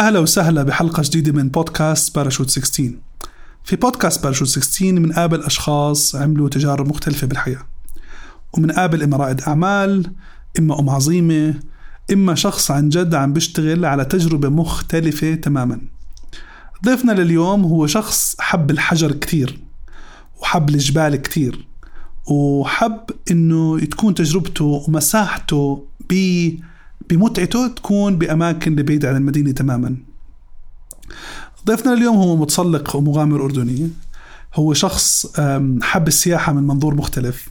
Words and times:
أهلا 0.00 0.18
وسهلا 0.18 0.62
بحلقة 0.62 1.02
جديدة 1.02 1.32
من 1.32 1.48
بودكاست 1.48 2.14
باراشوت 2.14 2.50
16 2.50 2.92
في 3.64 3.76
بودكاست 3.76 4.22
باراشوت 4.22 4.48
16 4.48 4.92
بنقابل 4.92 5.42
أشخاص 5.42 6.16
عملوا 6.16 6.48
تجارب 6.48 6.88
مختلفة 6.88 7.26
بالحياة. 7.26 7.66
وبنقابل 8.52 9.02
إما 9.02 9.16
رائد 9.16 9.40
أعمال 9.40 10.12
إما 10.58 10.80
أم 10.80 10.90
عظيمة 10.90 11.54
إما 12.12 12.34
شخص 12.34 12.70
عن 12.70 12.88
جد 12.88 13.14
عم 13.14 13.32
بيشتغل 13.32 13.84
على 13.84 14.04
تجربة 14.04 14.48
مختلفة 14.48 15.34
تماما. 15.34 15.80
ضيفنا 16.84 17.12
لليوم 17.12 17.64
هو 17.64 17.86
شخص 17.86 18.36
حب 18.38 18.70
الحجر 18.70 19.12
كتير 19.12 19.58
وحب 20.42 20.68
الجبال 20.70 21.16
كتير 21.16 21.66
وحب 22.26 23.00
إنه 23.30 23.80
تكون 23.80 24.14
تجربته 24.14 24.64
ومساحته 24.64 25.86
ب 26.10 26.14
بمتعته 27.10 27.68
تكون 27.68 28.16
بأماكن 28.16 28.74
بعيدة 28.74 29.08
عن 29.08 29.16
المدينة 29.16 29.50
تماما. 29.52 29.96
ضيفنا 31.66 31.92
اليوم 31.92 32.16
هو 32.16 32.36
متسلق 32.36 32.96
ومغامر 32.96 33.44
أردني 33.44 33.90
هو 34.54 34.74
شخص 34.74 35.26
حب 35.82 36.08
السياحة 36.08 36.52
من 36.52 36.62
منظور 36.62 36.94
مختلف. 36.94 37.48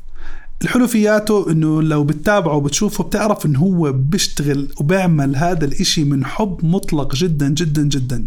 الحلو 0.61 0.87
فياته 0.87 1.51
إنه 1.51 1.81
لو 1.81 2.03
بتتابعه 2.03 2.55
وبتشوفه 2.55 3.03
بتعرف 3.03 3.45
انه 3.45 3.59
هو 3.59 3.91
بيشتغل 3.91 4.67
وبيعمل 4.79 5.35
هذا 5.35 5.65
الإشي 5.65 6.03
من 6.03 6.25
حب 6.25 6.57
مطلق 6.63 7.15
جدا 7.15 7.49
جدا 7.49 7.83
جدا. 7.83 8.25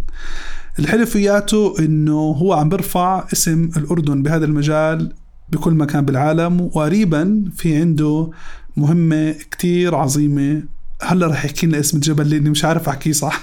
الحلو 0.79 1.07
فياته 1.07 1.75
إنه 1.79 2.13
هو 2.13 2.53
عم 2.53 2.69
برفع 2.69 3.27
اسم 3.33 3.71
الأردن 3.77 4.23
بهذا 4.23 4.45
المجال 4.45 5.13
بكل 5.53 5.75
مكان 5.75 6.05
بالعالم 6.05 6.61
وقريبا 6.61 7.45
في 7.57 7.77
عنده 7.77 8.31
مهمة 8.77 9.33
كتير 9.51 9.95
عظيمة 9.95 10.63
هلا 11.03 11.27
رح 11.27 11.45
يحكي 11.45 11.67
لنا 11.67 11.81
اسم 11.81 11.97
الجبل 11.97 12.31
لأني 12.31 12.51
مش 12.51 12.65
عارف 12.65 12.89
أحكيه 12.89 13.13
صح. 13.13 13.43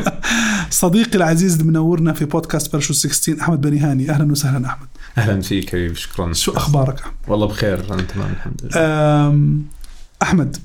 صديقي 0.70 1.14
العزيز 1.14 1.52
اللي 1.52 1.64
منورنا 1.64 2.12
في 2.12 2.24
بودكاست 2.24 2.72
برشو 2.72 2.92
16 2.92 3.40
أحمد 3.40 3.60
بني 3.60 3.78
هاني. 3.78 4.10
أهلا 4.10 4.32
وسهلا 4.32 4.66
أحمد. 4.66 4.88
أهلا 5.18 5.40
فيك 5.40 5.70
حبيبي 5.70 5.94
شكرا. 5.94 6.32
شو 6.32 6.52
أخبارك؟ 6.52 7.00
احمد 7.00 7.12
والله 7.28 7.46
بخير 7.46 7.94
أنا 7.94 8.02
تمام 8.02 8.30
الحمد 8.32 8.60
لله. 8.62 9.62
أحمد 10.22 10.56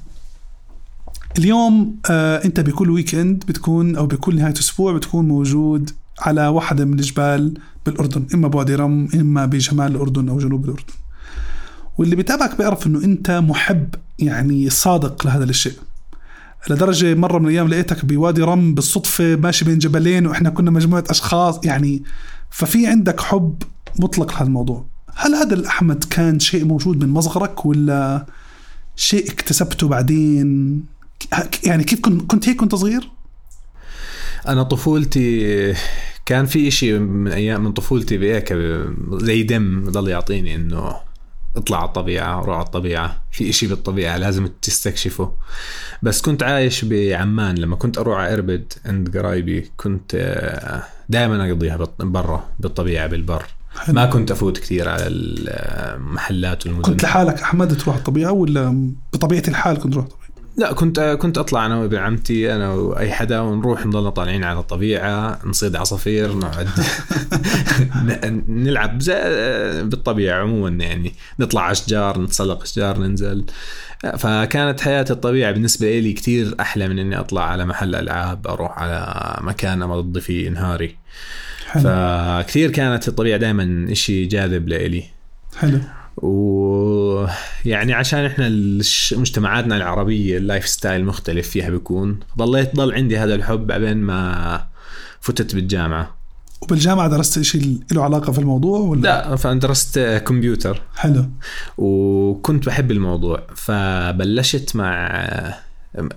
اليوم 1.38 1.96
آه 2.09 2.46
أنت 2.46 2.59
بكل 2.59 2.90
ويكند 2.90 3.44
بتكون 3.48 3.96
أو 3.96 4.06
بكل 4.06 4.36
نهاية 4.36 4.54
أسبوع 4.54 4.94
بتكون 4.94 5.28
موجود 5.28 5.90
على 6.20 6.48
واحدة 6.48 6.86
من 6.86 6.94
الجبال 6.94 7.54
بالأردن 7.86 8.28
إما 8.34 8.48
بوادي 8.48 8.76
رم 8.76 9.08
إما 9.16 9.46
بشمال 9.46 9.92
الأردن 9.92 10.30
أو 10.30 10.40
جنوب 10.40 10.66
الأردن. 10.66 10.94
واللي 11.98 12.16
بيتابعك 12.16 12.58
بيعرف 12.58 12.88
إنه 12.88 13.04
أنت 13.04 13.31
محب 13.31 13.96
يعني 14.20 14.70
صادق 14.70 15.26
لهذا 15.26 15.44
الشيء. 15.44 15.74
لدرجة 16.69 17.16
مرة 17.16 17.39
من 17.39 17.45
الأيام 17.45 17.67
لقيتك 17.67 18.05
بوادي 18.05 18.41
رم 18.41 18.73
بالصدفة 18.73 19.36
ماشي 19.36 19.66
بين 19.66 19.77
جبلين 19.77 20.27
وإحنا 20.27 20.50
كنا 20.50 20.72
مجموعة 20.72 21.03
أشخاص 21.09 21.59
يعني 21.63 22.03
ففي 22.50 22.88
عندك 22.88 23.22
حب 23.22 23.63
مطلق 24.00 24.31
لهذا 24.31 24.44
الموضوع 24.44 24.85
هل 25.16 25.35
هذا 25.35 25.53
الأحمد 25.53 26.03
كان 26.03 26.39
شيء 26.39 26.66
موجود 26.66 27.03
من 27.03 27.09
مصغرك 27.09 27.66
ولا 27.66 28.25
شيء 28.95 29.31
اكتسبته 29.31 29.88
بعدين 29.88 30.83
يعني 31.63 31.83
كيف 31.83 32.00
كنت 32.00 32.31
كنت 32.31 32.50
هيك 32.50 32.58
كنت 32.58 32.75
صغير؟ 32.75 33.09
أنا 34.47 34.63
طفولتي 34.63 35.73
كان 36.25 36.45
في 36.45 36.67
إشي 36.67 37.00
من 37.00 37.31
أيام 37.31 37.63
من 37.63 37.72
طفولتي 37.72 38.17
بهيك 38.17 38.53
زي 39.11 39.44
دم 39.44 39.83
ضل 39.89 40.08
يعطيني 40.08 40.55
إنه 40.55 40.95
اطلع 41.58 41.77
على 41.77 41.88
الطبيعة 41.88 42.41
روح 42.41 42.55
على 42.55 42.66
الطبيعة. 42.66 43.22
في 43.31 43.50
إشي 43.50 43.67
بالطبيعة 43.67 44.17
لازم 44.17 44.47
تستكشفه. 44.61 45.31
بس 46.03 46.22
كنت 46.22 46.44
عايش 46.44 46.86
بعمان. 46.86 47.58
لما 47.58 47.75
كنت 47.75 47.97
أروح 47.97 48.17
على 48.17 48.33
إربد 48.33 48.73
عند 48.86 49.17
قرايبي 49.17 49.72
كنت 49.78 50.16
دائما 51.09 51.50
أقضيها 51.50 51.88
برا 52.00 52.44
بالطبيعة 52.59 53.07
بالبر. 53.07 53.46
حلو. 53.79 53.96
ما 53.96 54.06
كنت 54.06 54.31
أفوت 54.31 54.57
كثير 54.57 54.90
على 54.90 55.07
المحلات 55.07 56.66
والمدن. 56.66 56.81
كنت 56.81 57.03
لحالك 57.03 57.41
أحمد 57.41 57.78
تروح 57.78 57.96
الطبيعة 57.96 58.31
ولا 58.31 58.91
بطبيعة 59.13 59.44
الحال 59.47 59.78
كنت 59.78 59.94
تروح 59.94 60.06
الطبيعة؟ 60.06 60.27
لا 60.57 60.73
كنت 60.73 61.00
كنت 61.00 61.38
أطلع 61.38 61.66
أنا 61.66 61.78
وابن 61.78 61.97
عمتي 61.97 62.56
أنا 62.56 62.72
وأي 62.72 63.12
حدا 63.12 63.40
ونروح 63.40 63.85
نضلنا 63.85 64.09
طالعين 64.09 64.44
على 64.44 64.59
الطبيعة 64.59 65.40
نصيد 65.45 65.75
عصافير 65.75 66.34
نقعد 66.38 66.69
نلعب 68.50 69.01
زي 69.01 69.13
بالطبيعة 69.84 70.41
عموما 70.41 70.84
يعني. 70.84 71.13
نطلع 71.40 71.72
اشجار 71.72 72.22
نتسلق 72.22 72.62
اشجار 72.62 72.97
ننزل. 72.97 73.46
فكانت 74.17 74.81
حياه 74.81 75.06
الطبيعة 75.09 75.51
بالنسبة 75.51 76.00
لي 76.00 76.13
كتير 76.13 76.56
أحلى 76.59 76.88
من 76.88 77.00
إني 77.00 77.19
أطلع 77.19 77.44
على 77.44 77.66
محل 77.66 77.96
ألعاب 77.96 78.47
أروح 78.47 78.79
على 78.79 79.35
مكان 79.41 79.81
أمضي 79.81 80.22
فيه 80.22 80.50
نهاري. 80.50 80.96
حلو. 81.67 81.84
فكثير 81.84 82.72
كانت 82.72 83.07
الطبيعة 83.07 83.38
دائما 83.38 83.91
إشي 83.91 84.25
جاذب 84.25 84.67
لإلي. 84.67 85.03
حلو. 85.57 85.79
ويعني 86.17 87.94
عشان 87.94 88.25
إحنا 88.25 88.50
مجتمعاتنا 89.11 89.78
العربية 89.78 90.38
ال 90.38 90.68
lifestyle 90.68 91.06
مختلف 91.05 91.50
فيها 91.50 91.69
بيكون. 91.69 92.19
ضليت 92.38 92.75
ضل 92.75 92.94
عندي 92.94 93.17
هذا 93.17 93.35
الحب 93.35 93.67
بعدين 93.67 93.97
ما 93.97 94.67
فتت 95.22 95.55
بالجامعة. 95.55 96.17
وبالجامعة 96.61 97.07
درست 97.07 97.41
شيء 97.41 97.79
له 97.91 98.03
علاقة 98.03 98.31
في 98.31 98.39
الموضوع 98.39 98.79
ولا؟ 98.79 99.01
لا 99.01 99.35
فأنا 99.35 99.59
درست 99.59 100.00
كمبيوتر. 100.00 100.81
حلو. 100.95 101.25
وكنت 101.78 102.66
بحب 102.66 102.91
الموضوع 102.91 103.44
فبلشت 103.55 104.75
مع 104.75 105.22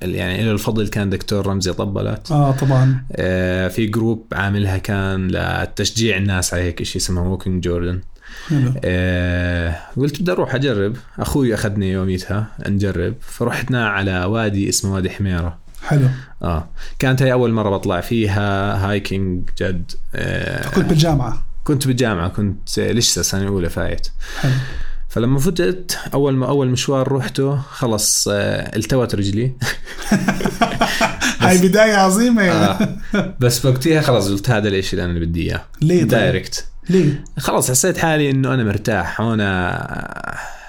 يعني 0.03 0.45
له 0.45 0.53
الفضل 0.53 0.89
كان 0.89 1.11
دكتور 1.11 1.47
رمزي 1.47 1.73
طبلات 1.73 2.33
آه 2.33 2.53
طبعا. 2.53 3.05
آه 3.13 3.69
في 3.69 3.87
group 3.87 4.27
عاملها 4.33 4.79
كان 4.79 5.29
لتشجيع 5.29 6.17
الناس 6.17 6.55
على 6.55 6.63
هيك 6.63 6.83
شيء 6.83 7.03
اسمه 7.03 7.31
Walking 7.31 7.65
Jordan 7.65 8.01
آه 8.85 9.77
قلت 9.97 10.21
بدي 10.23 10.33
أروح 10.33 10.55
أجرب. 10.55 10.97
أخوي 11.19 11.55
أخذني 11.55 11.91
يوميتها 11.93 12.47
نجرب. 12.69 13.15
فرحنا 13.21 13.89
على 13.89 14.25
وادي 14.25 14.69
اسمه 14.69 14.95
وادي 14.95 15.11
حميرة. 15.11 15.59
حلو. 15.87 16.09
آه 16.43 16.69
كانت 16.99 17.23
هي 17.23 17.33
أول 17.33 17.53
مرة 17.53 17.71
بطلع 17.71 18.01
فيها 18.01 18.77
hiking 18.91 19.51
جد. 19.59 19.93
آه 20.15 20.69
كنت 20.69 20.87
بالجامعة. 20.87 21.47
كنت 21.65 21.87
بالجامعة. 21.87 22.29
كنت 22.29 22.81
لسه 22.81 23.23
سنه 23.23 23.49
اولى 23.49 23.71
فايت. 23.71 24.09
حلو. 24.41 24.53
فلما 25.09 25.39
فتت 25.39 25.99
أول 26.15 26.37
ما 26.37 26.49
أول 26.49 26.69
مشوار 26.69 27.13
رحته 27.13 27.57
خلص 27.57 28.29
آه 28.29 28.77
التوت 28.77 29.15
رجلي. 29.15 29.53
هاي 31.41 31.59
بداية 31.59 31.95
عظيمة. 31.95 32.43
يعني. 32.43 32.65
آه 33.15 33.35
بس 33.41 33.67
وقتها 33.67 34.01
خلص 34.01 34.29
قلت 34.29 34.51
هذا 34.51 34.69
الشيء 34.69 35.01
اللي 35.01 35.11
أنا 35.11 35.21
بدي 35.21 35.43
إياه. 35.43 35.63
ليه 35.83 36.03
direct 36.03 36.67
ليه؟ 36.89 37.25
خلاص 37.39 37.71
حسيت 37.71 37.99
حالي 37.99 38.31
إنه 38.31 38.55
أنا 38.55 38.65
مرتاح. 38.65 39.21
هنا 39.21 39.71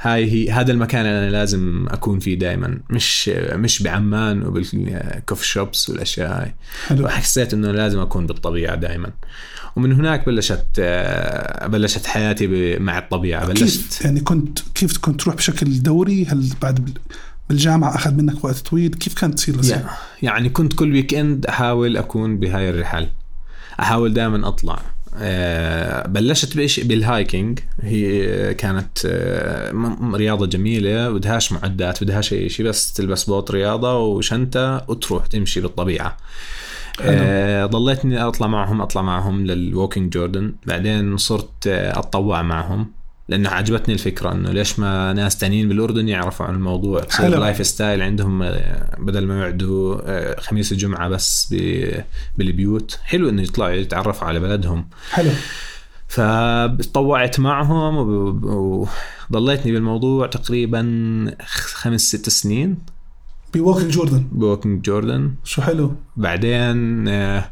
هاي 0.01 0.31
هي 0.31 0.51
هذا 0.51 0.71
المكان 0.71 1.05
اللي 1.05 1.19
أنا 1.19 1.29
لازم 1.29 1.85
أكون 1.89 2.19
فيه 2.19 2.39
دائما 2.39 2.79
مش 2.89 3.29
مش 3.29 3.83
بعمان 3.83 4.43
وبال 4.43 4.78
coffee 4.78 5.47
shops 5.47 5.89
والأشياء 5.89 6.41
هاي. 6.41 6.55
حلو. 6.87 7.05
وحسيت 7.05 7.53
إنه 7.53 7.71
لازم 7.71 7.99
أكون 7.99 8.27
بالطبيعة 8.27 8.75
دائما 8.75 9.11
ومن 9.75 9.93
هناك 9.93 10.25
بلشت 10.25 10.79
بلشت 11.65 12.05
حياتي 12.05 12.77
مع 12.79 12.97
الطبيعة. 12.97 13.45
بلشت 13.45 13.61
كيف 13.61 14.01
يعني 14.01 14.19
كنت 14.19 14.59
كيف 14.75 14.97
كنت 14.97 15.21
تروح 15.21 15.35
بشكل 15.35 15.83
دوري؟ 15.83 16.25
هل 16.25 16.49
بعد 16.61 16.97
بالجامعة 17.49 17.95
أخذ 17.95 18.13
منك 18.13 18.43
وقت 18.43 18.57
طويل؟ 18.57 18.93
كيف 18.93 19.13
كانت 19.13 19.33
تصير 19.33 19.81
يعني 20.21 20.49
كنت 20.49 20.73
كل 20.73 20.91
weekend 20.91 21.45
أحاول 21.45 21.97
أكون 21.97 22.39
بهاي 22.39 22.69
الرحل 22.69 23.07
أحاول 23.79 24.13
دائما 24.13 24.47
أطلع. 24.47 24.73
آه، 24.73 25.00
بلشت 26.07 26.55
بإيش؟ 26.55 26.79
بال 26.79 26.97
hiking. 26.97 27.59
هي 27.81 28.53
كانت 28.53 29.05
آه، 29.05 29.97
رياضة 30.13 30.45
جميلة 30.45 31.09
بدهاش 31.09 31.51
معدات 31.51 32.03
بدهاش 32.03 32.33
أي 32.33 32.49
شيء 32.49 32.65
بس 32.65 32.93
تلبس 32.93 33.23
بوط 33.23 33.51
رياضة 33.51 33.97
وشنطة 33.97 34.85
وتروح 34.87 35.25
تمشي 35.25 35.61
بالطبيعة. 35.61 36.17
آه 37.01 37.65
ضليتني 37.65 38.23
أطلع 38.23 38.47
معهم 38.47 38.81
أطلع 38.81 39.01
معهم 39.01 39.45
لل 39.45 39.60
Walking 39.60 40.13
Jordan 40.13 40.53
بعدين 40.65 41.17
صرت 41.17 41.67
أتطوع 41.67 42.41
معهم. 42.41 42.91
لأنه 43.29 43.49
عجبتني 43.49 43.93
الفكرة 43.93 44.31
إنه 44.31 44.51
ليش 44.51 44.79
ما 44.79 45.13
ناس 45.13 45.37
تانيين 45.37 45.69
بالأردن 45.69 46.07
يعرفوا 46.07 46.45
عن 46.45 46.55
الموضوع؟ 46.55 47.03
تصير 47.03 47.39
lifestyle 47.39 48.01
عندهم 48.01 48.43
آه، 48.43 48.97
بدل 48.99 49.25
ما 49.25 49.39
يقعدوا 49.39 50.01
آه، 50.05 50.39
خميس 50.39 50.71
الجمعة 50.71 51.09
بس 51.09 51.55
بالبيوت. 52.37 52.99
حلو 53.03 53.29
إنه 53.29 53.41
يطلعوا 53.41 53.71
يتعرفوا 53.71 54.27
على 54.27 54.39
بلدهم. 54.39 54.87
حلو. 55.11 55.29
فتطوعت 56.07 57.39
معهم 57.39 57.95
وضليتني 59.29 59.71
بالموضوع 59.71 60.27
تقريبا 60.27 61.35
خمس 61.45 62.01
ست 62.01 62.29
سنين. 62.29 62.77
ب 63.53 63.58
Walking 63.58 63.91
Jordan 63.91 64.27
ب 64.31 64.37
Walking 64.37 64.81
Jordan 64.81 65.33
شو 65.43 65.61
حلو. 65.61 65.95
بعدين 66.17 67.07
آه، 67.07 67.49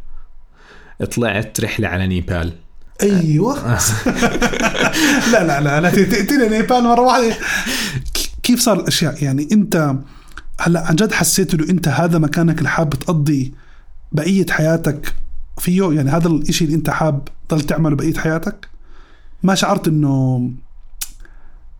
طلعت 1.15 1.61
رحلة 1.61 1.87
على 1.87 2.07
نيبال. 2.07 2.53
أيوه. 3.01 3.55
لا 5.31 5.43
لا 5.43 5.61
لا 5.61 5.81
لا 5.81 5.89
تأتينا 5.89 6.47
نيبال 6.47 6.83
مرة 6.83 7.01
واحدة. 7.01 7.35
كيف 8.43 8.59
صار 8.59 8.79
الأشياء؟ 8.79 9.23
يعني 9.23 9.47
أنت 9.51 9.95
هلأ 10.59 10.87
عن 10.87 10.95
جد 10.95 11.11
حسيت 11.11 11.53
إنه 11.53 11.69
أنت 11.69 11.87
هذا 11.87 12.17
مكانك 12.17 12.57
اللي 12.57 12.69
حابب 12.69 12.93
تقضي 12.93 13.53
بقية 14.11 14.45
حياتك 14.49 15.13
فيه؟ 15.57 15.91
يعني 15.93 16.09
هذا 16.09 16.27
الإشي 16.27 16.65
اللي 16.65 16.75
أنت 16.75 16.89
حاب 16.89 17.27
تضل 17.49 17.61
تعمله 17.61 17.95
بقية 17.95 18.13
حياتك؟ 18.13 18.67
ما 19.43 19.55
شعرت 19.55 19.87
إنه 19.87 20.49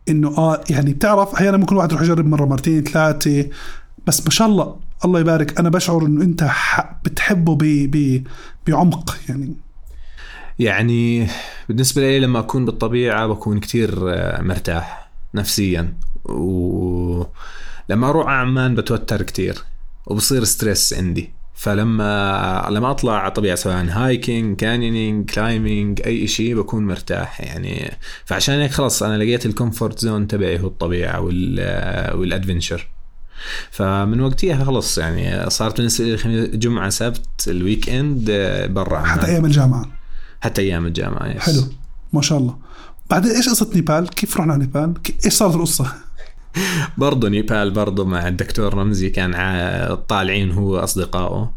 إنه 0.10 0.38
آه 0.38 0.64
يعني 0.70 0.94
بتعرف 0.94 1.34
أحيانا 1.34 1.58
ممكن 1.58 1.76
الواحد 1.76 1.92
يروح 1.92 2.04
يجرب 2.04 2.26
مرة 2.26 2.46
مرتين 2.46 2.84
ثلاثة 2.84 3.46
بس 4.08 4.24
ما 4.24 4.30
شاء 4.30 4.48
الله 4.48 4.76
الله 5.06 5.20
يبارك. 5.20 5.60
أنا 5.60 5.70
بشعر 5.70 6.06
إنه 6.06 6.24
أنت 6.24 6.50
بتحبه 7.04 7.58
بعمق 8.68 9.18
يعني. 9.30 9.56
يعني 10.60 11.28
بالنسبة 11.70 12.02
لي 12.02 12.20
لما 12.20 12.40
أكون 12.40 12.66
بالطبيعة 12.66 13.28
بكون 13.28 13.60
كتير 13.60 14.14
آه، 14.14 14.42
مرتاح 14.42 15.10
نفسيا 15.34 15.94
ولما 16.26 17.30
أروح 18.10 18.28
عمان 18.28 18.76
بتوتر 18.76 19.22
كتير 19.22 19.64
وبصير 20.08 20.44
stress 20.44 20.94
عندي. 20.94 21.40
فلما 21.56 22.68
لما 22.70 22.92
أطلع 22.92 23.14
على 23.14 23.28
الطبيعة 23.28 23.56
سواء 23.56 23.86
hiking 23.90 24.56
canyoning 24.56 25.30
climbing 25.30 26.02
أي 26.06 26.28
شيء 26.28 26.56
بكون 26.56 26.88
مرتاح 26.88 27.42
يعني. 27.42 27.98
فعشان 28.26 28.60
هيك 28.60 28.72
خلص 28.72 29.04
أنا 29.04 29.24
لقيت 29.24 29.46
ال 29.46 29.53
comfort 29.53 30.00
zone 30.00 30.28
تبعي 30.28 30.60
هو 30.60 30.68
الطبيعة 30.68 31.22
وال 31.22 32.18
وال 32.18 32.31
adventure 32.31 32.88
فمن 33.72 34.22
وقتها 34.22 34.66
خلص 34.66 34.98
يعني 34.98 35.50
صارت 35.50 35.78
بالنسبة 35.78 36.06
لي 36.06 36.48
جمعة 36.48 36.90
سبت 36.90 37.48
ال 37.48 37.90
weekend 37.90 38.28
آه، 38.30 38.66
برا 38.66 39.00
حتى 39.00 39.28
أيام 39.28 39.46
الجامعة. 39.46 39.99
حتى 40.42 40.62
أيام 40.62 40.86
الجامعة 40.86 41.28
yes. 41.28 41.42
حلو 41.42 41.62
ما 42.14 42.22
شاء 42.22 42.38
الله 42.38 42.58
بعدين 43.10 43.32
إيش 43.32 43.50
قصة 43.50 43.70
نيبال؟ 43.76 44.10
كيف 44.10 44.38
رحنا 44.38 44.54
على 44.54 44.62
نيبال؟ 44.62 44.94
إيش 45.26 45.34
صارت 45.34 45.56
القصة؟ 45.56 45.94
برضه 46.98 47.30
نيبال 47.30 47.72
برضه 47.72 48.06
مع 48.06 48.28
الدكتور 48.28 48.74
رمزي 48.74 49.10
كان 49.10 49.32
طالعين 50.08 50.52
هو 50.52 50.78
أصدقائه 50.78 51.54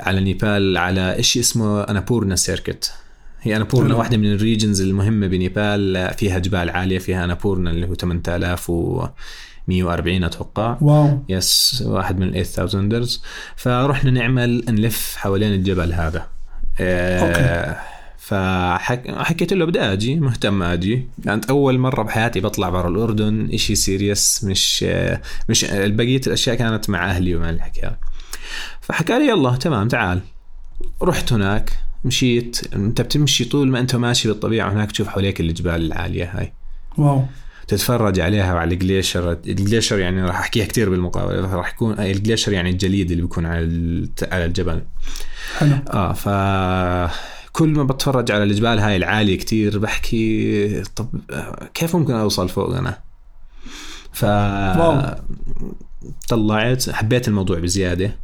على 0.00 0.20
نيبال 0.20 0.78
على 0.78 1.18
إشي 1.18 1.40
اسمه 1.40 1.80
أنابورنا 1.80 2.36
circuit 2.36 2.92
هي 3.40 3.56
أنابورنا 3.56 3.88
حلو. 3.88 3.98
واحدة 3.98 4.16
من 4.16 4.32
ال 4.32 4.38
regions 4.38 4.80
المهمة 4.80 5.26
بنيبال 5.26 6.14
فيها 6.16 6.38
جبال 6.38 6.70
عالية 6.70 6.98
فيها 6.98 7.24
أنابورنا 7.24 7.70
اللي 7.70 7.88
هو 7.88 7.94
8140 7.94 10.24
أتوقع 10.24 10.76
wow 10.80 11.22
yes 11.28 11.82
واحد 11.86 12.18
من 12.18 12.36
ال 12.36 12.46
8000 12.46 13.18
فرحنا 13.56 14.10
نعمل 14.10 14.64
نلف 14.68 15.14
حوالين 15.16 15.52
الجبل 15.52 15.92
هذا 15.92 16.26
okay. 16.80 17.74
فحكيت 18.22 19.52
له 19.52 19.64
بدي 19.64 19.80
آجي 19.80 20.14
مهتم 20.14 20.62
آجي. 20.62 21.06
كانت 21.24 21.44
أول 21.44 21.78
مرة 21.78 22.02
بحياتي 22.02 22.40
بطلع 22.40 22.68
برا 22.68 22.88
الأردن 22.88 23.48
إشي 23.52 23.74
serious 23.74 24.44
مش 24.44 24.82
مش 25.48 25.64
بقية 25.70 26.20
الأشياء 26.26 26.56
كانت 26.56 26.90
مع 26.90 27.10
أهلي 27.10 27.34
ومع 27.34 27.50
الحكي 27.50 27.90
فحكى 28.80 29.18
لي 29.18 29.28
يلا 29.28 29.56
تمام 29.56 29.88
تعال. 29.88 30.20
رحت 31.02 31.32
هناك 31.32 31.72
مشيت. 32.04 32.60
أنت 32.74 33.00
بتمشي 33.00 33.44
طول 33.44 33.68
ما 33.68 33.80
أنت 33.80 33.96
ماشي 33.96 34.28
بالطبيعة 34.28 34.72
هناك 34.72 34.92
تشوف 34.92 35.08
حواليك 35.08 35.40
الجبال 35.40 35.86
العالية 35.86 36.30
هاي. 36.38 36.52
واو. 36.98 37.24
تتفرج 37.68 38.20
عليها 38.20 38.54
وعلى 38.54 38.74
الجليشر. 38.74 39.32
الجليشر 39.32 39.98
يعني 39.98 40.22
راح 40.22 40.38
أحكيها 40.38 40.66
كثير 40.66 40.90
بالمقابلة. 40.90 41.54
راح 41.54 41.72
يكون 41.72 41.98
الجليشر 41.98 42.52
يعني 42.52 42.70
الجليد 42.70 43.10
اللي 43.10 43.22
بيكون 43.22 43.46
على 43.46 44.08
على 44.22 44.44
الجبل. 44.44 44.82
حلو. 45.58 45.76
آه 45.90 46.12
ف 46.12 46.28
كل 47.52 47.68
ما 47.68 47.82
بتفرج 47.82 48.30
على 48.30 48.42
الجبال 48.42 48.78
هاي 48.78 48.96
العالية 48.96 49.38
كتير 49.38 49.78
بحكي 49.78 50.82
طب 50.96 51.08
كيف 51.74 51.96
ممكن 51.96 52.14
أوصل 52.14 52.48
فوق 52.48 52.76
أنا 52.76 52.98
ف 54.12 54.24
wow. 54.24 55.14
طلعت 56.28 56.90
حبيت 56.90 57.28
الموضوع 57.28 57.58
بزيادة. 57.58 58.16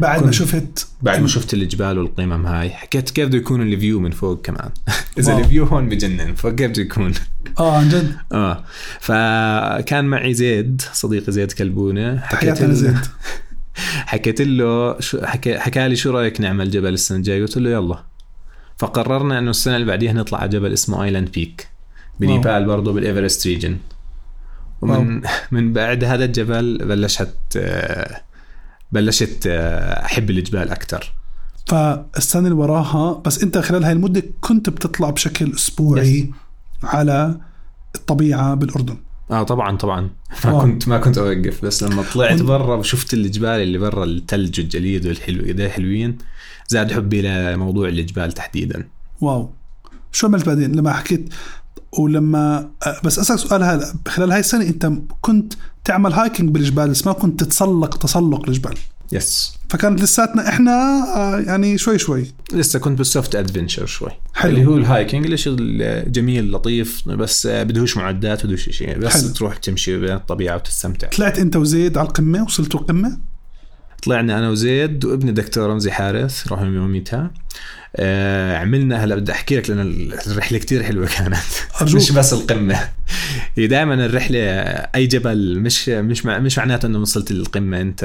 بعد 0.00 0.24
ما 0.24 0.32
شفت 0.32 0.88
بعد 1.02 1.20
ما 1.20 1.28
شفت 1.28 1.54
الجبال 1.54 1.98
والقمم 1.98 2.46
هاي 2.46 2.70
حكيت 2.70 3.10
كيف 3.10 3.28
بده 3.28 3.38
يكون 3.38 3.62
ال 3.62 3.70
view 3.70 4.00
من 4.00 4.10
فوق 4.10 4.42
كمان. 4.42 4.70
إذا. 5.18 5.38
ال 5.38 5.43
view 5.43 5.64
هون 5.64 5.88
بجنن 5.88 6.34
فكيف 6.34 6.70
بده 6.70 6.82
يكون؟ 6.82 7.12
آه 7.58 7.76
عن 7.76 7.88
جد. 7.88 8.16
آه. 8.32 8.64
فكان 9.00 10.04
معي 10.04 10.34
زيد 10.34 10.82
صديقي 10.92 11.32
زيد 11.32 11.52
كلبونة. 11.52 12.20
حكيت 12.20 12.62
له 12.62 12.72
زيد. 12.72 12.98
حكيت 14.12 14.40
له 14.40 15.00
شو 15.00 15.26
حكى 15.26 15.58
حكى 15.58 15.88
لي 15.88 15.96
شو 15.96 16.10
رأيك 16.10 16.40
نعمل 16.40 16.70
جبل 16.70 16.94
السنة 16.94 17.18
الجاية؟ 17.18 17.42
قلت 17.42 17.58
له 17.58 17.70
يلا. 17.70 18.04
فقررنا 18.78 19.38
إنه 19.38 19.50
السنة 19.50 19.76
اللي 19.76 19.86
بعديها 19.86 20.12
نطلع 20.12 20.38
على 20.38 20.48
جبل 20.48 20.72
اسمه 20.72 21.04
Island 21.04 21.30
Peak 21.30 21.68
بنيبال 22.20 22.64
برضه 22.64 22.92
بالايفرست 22.92 23.46
region 23.46 23.78
ومن 24.80 25.22
من 25.52 25.72
بعد 25.72 26.04
هذا 26.04 26.24
الجبل 26.24 26.78
بلشت 26.78 27.36
آه، 27.56 28.20
بلشت 28.92 29.46
آه، 29.46 30.04
أحب 30.04 30.30
الجبال 30.30 30.70
أكثر 30.70 31.12
فالسنة 31.66 32.42
اللي 32.42 32.58
وراها 32.58 33.22
بس 33.26 33.42
أنت 33.42 33.58
خلال 33.58 33.84
هاي 33.84 33.92
المدة 33.92 34.22
كنت 34.40 34.70
بتطلع 34.70 35.10
بشكل 35.10 35.52
أسبوعي 35.54 36.30
على 36.82 37.40
الطبيعة 37.94 38.54
بالأردن. 38.54 38.96
آه 39.30 39.42
طبعا 39.42 39.76
طبعا. 39.76 40.10
ما 40.44 40.50
wow. 40.52 40.62
كنت 40.62 40.88
ما 40.88 40.98
كنت 40.98 41.18
أوقف 41.18 41.64
بس 41.64 41.82
لما 41.82 42.04
طلعت 42.14 42.42
برا 42.52 42.76
وشفت 42.76 43.14
الجبال 43.14 43.48
اللي 43.48 43.78
برا 43.78 44.04
الثلج 44.04 44.60
والجليد 44.60 45.06
والحلو 45.06 45.44
قد 45.48 45.68
حلوين 45.68 46.18
زاد 46.68 46.92
حبي 46.92 47.22
لموضوع 47.22 47.88
الجبال 47.88 48.32
تحديدا. 48.32 48.88
wow. 49.20 49.50
شو 50.12 50.26
عملت 50.26 50.46
بعدين؟ 50.46 50.72
لما 50.72 50.92
حكيت 50.92 51.34
ولما 51.98 52.70
أه، 52.86 53.00
بس 53.04 53.18
أسألك 53.18 53.38
سؤال 53.38 53.62
هذا 53.62 53.94
خلال 54.08 54.32
هاي 54.32 54.40
السنة 54.40 54.64
أنت 54.64 54.92
كنت 55.20 55.52
تعمل 55.84 56.12
hiking 56.12 56.50
بالجبال 56.50 56.90
بس 56.90 57.06
ما 57.06 57.12
كنت 57.12 57.44
تتسلق 57.44 57.96
تسلق 57.96 58.48
الجبال؟ 58.48 58.74
yes 59.12 59.58
فكانت 59.68 60.02
لساتنا 60.02 60.48
إحنا 60.48 60.72
آه، 61.16 61.40
يعني 61.40 61.78
شوي 61.78 61.98
شوي. 61.98 62.26
لسه 62.52 62.78
كنت 62.78 62.98
بال 62.98 63.10
soft 63.10 63.34
adventure 63.34 63.86
شوي. 63.86 64.10
حلو. 64.34 64.50
اللي 64.50 64.66
هو 64.66 64.76
ال 64.76 64.83
hiking 64.83 65.26
الشيء 65.26 65.56
الجميل 65.58 66.52
لطيف 66.52 67.08
بس 67.08 67.46
بدهوش 67.46 67.96
معدات 67.96 68.46
بدهوش 68.46 68.70
شيء 68.70 68.98
بس 68.98 69.22
حلو. 69.22 69.28
تروح 69.32 69.56
تمشي 69.56 69.96
بين 69.98 70.12
الطبيعة 70.12 70.56
وتستمتع. 70.56 71.08
طلعت 71.08 71.38
أنت 71.38 71.56
وزيد 71.56 71.98
على 71.98 72.08
القمة 72.08 72.42
وصلتوا 72.42 72.80
القمة؟ 72.80 73.18
طلعنا 74.02 74.38
أنا 74.38 74.50
وزيد 74.50 75.04
وابن 75.04 75.28
الدكتور 75.28 75.70
رمزي 75.70 75.90
حارث 75.90 76.52
رحنا 76.52 76.66
يوميتها 76.66 77.30
آه 77.96 78.56
عملنا 78.56 79.04
هلا 79.04 79.14
بدي 79.14 79.32
أحكي 79.32 79.56
لك 79.56 79.70
لأن 79.70 80.10
الرحلة 80.26 80.58
كتير 80.58 80.82
حلوة 80.82 81.06
كانت. 81.06 81.36
أرجوك. 81.80 81.96
مش 81.96 82.12
بس 82.12 82.32
القمة. 82.32 82.88
هي 83.56 83.66
دائما 83.66 83.94
الرحلة 83.94 84.38
أي 84.94 85.06
جبل 85.06 85.60
مش 85.60 85.88
مش 85.88 86.26
مع 86.26 86.38
مش 86.38 86.58
معناته 86.58 86.86
إنه 86.86 86.98
وصلت 86.98 87.32
للقمة 87.32 87.80
انت 87.80 88.04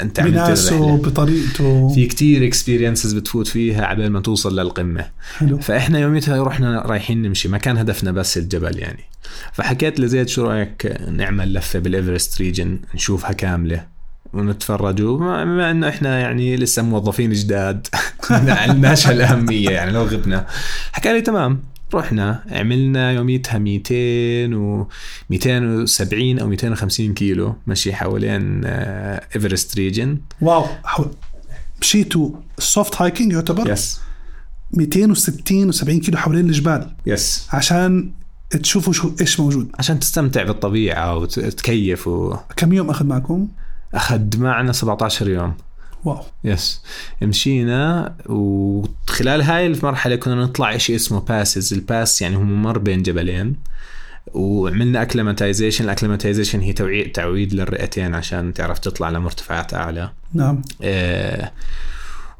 أنت 0.00 0.20
عملت 0.20 0.36
الرحلة. 0.36 0.96
بطريقته. 0.96 1.88
في 1.94 2.06
كتير 2.06 2.46
experiences 2.46 3.12
بتفوت 3.12 3.46
فيها 3.46 3.84
عبال 3.84 4.10
ما 4.10 4.20
توصل 4.20 4.60
للقمة. 4.60 5.06
حلو. 5.36 5.58
فإحنا 5.58 5.98
يوميتها 5.98 6.44
رحنا 6.44 6.82
رايحين 6.82 7.22
نمشي 7.22 7.48
ما 7.48 7.58
كان 7.58 7.78
هدفنا 7.78 8.12
بس 8.12 8.38
الجبل 8.38 8.78
يعني. 8.78 9.04
فحكيت 9.52 10.00
لزيد 10.00 10.28
شو 10.28 10.44
رأيك 10.44 10.96
نعمل 11.08 11.54
لفة 11.54 11.78
بالايفرست 11.78 12.40
region 12.40 12.80
نشوفها 12.94 13.32
كاملة. 13.32 13.91
ونتفرج 14.32 15.02
وما- 15.02 15.44
بما 15.44 15.70
إنه 15.70 15.88
إحنا 15.88 16.18
يعني 16.20 16.56
لسه 16.56 16.82
موظفين 16.82 17.32
جداد. 17.32 17.86
ما 18.30 18.52
عندناش 18.54 19.06
هالاهميه 19.06 19.70
يعني 19.70 19.90
لو 19.92 20.02
غبنا. 20.02 20.46
حكى 20.92 21.12
لي 21.12 21.20
تمام 21.20 21.60
رحنا 21.94 22.44
عملنا 22.50 23.12
يوميتها 23.12 23.58
200 23.58 23.94
و 24.56 24.86
270 25.30 26.38
أو 26.38 26.46
250 26.48 27.14
كيلو 27.14 27.54
مشي 27.66 27.92
حوالين 27.94 28.60
آه، 28.64 29.26
إيفرست 29.36 29.76
region. 29.76 30.18
wow. 30.40 30.66
مشيتوا 31.80 32.30
ال 32.58 32.67
soft 32.67 33.02
hiking 33.02 33.32
يعتبر؟ 33.32 33.70
yes 33.70 34.00
260 34.72 35.72
و70 35.72 35.84
كيلو 36.04 36.18
حوالين 36.18 36.46
الجبال. 36.46 36.90
yes 37.06 37.46
عشان 37.52 38.10
تشوفوا 38.50 38.92
شو 38.92 39.10
إيش 39.20 39.40
موجود. 39.40 39.70
عشان 39.78 39.98
تستمتع 40.00 40.42
بالطبيعة 40.42 41.16
وتكيف 41.16 42.06
و... 42.08 42.36
كم 42.56 42.72
يوم 42.72 42.90
أخذ 42.90 43.06
معكم؟ 43.06 43.48
أخذ 43.94 44.38
معنا 44.38 44.72
17 44.72 45.28
يوم. 45.28 45.54
wow. 46.04 46.20
yes 46.44 46.82
مشينا 47.22 48.14
وخلال 48.26 49.42
هاي 49.42 49.66
المرحلة 49.66 50.16
كنا 50.16 50.34
نطلع 50.34 50.76
شيء 50.76 50.96
اسمه 50.96 51.20
passes 51.20 51.72
ال 51.74 51.84
pass 51.84 52.22
يعني 52.22 52.36
هو 52.36 52.42
ممر 52.42 52.78
بين 52.78 53.02
جبلين. 53.02 53.56
وعملنا 54.34 55.02
acclimatization 55.02 55.84
ال 55.84 55.89
acclimatization 55.89 56.60
هي 56.60 56.72
توعيد 56.72 57.12
تعويد 57.12 57.54
للرئتين 57.54 58.14
عشان 58.14 58.54
تعرف 58.54 58.78
تطلع 58.78 59.10
لمرتفعات 59.10 59.74
أعلى. 59.74 60.10
نعم. 60.34 60.62
آه، 60.82 61.52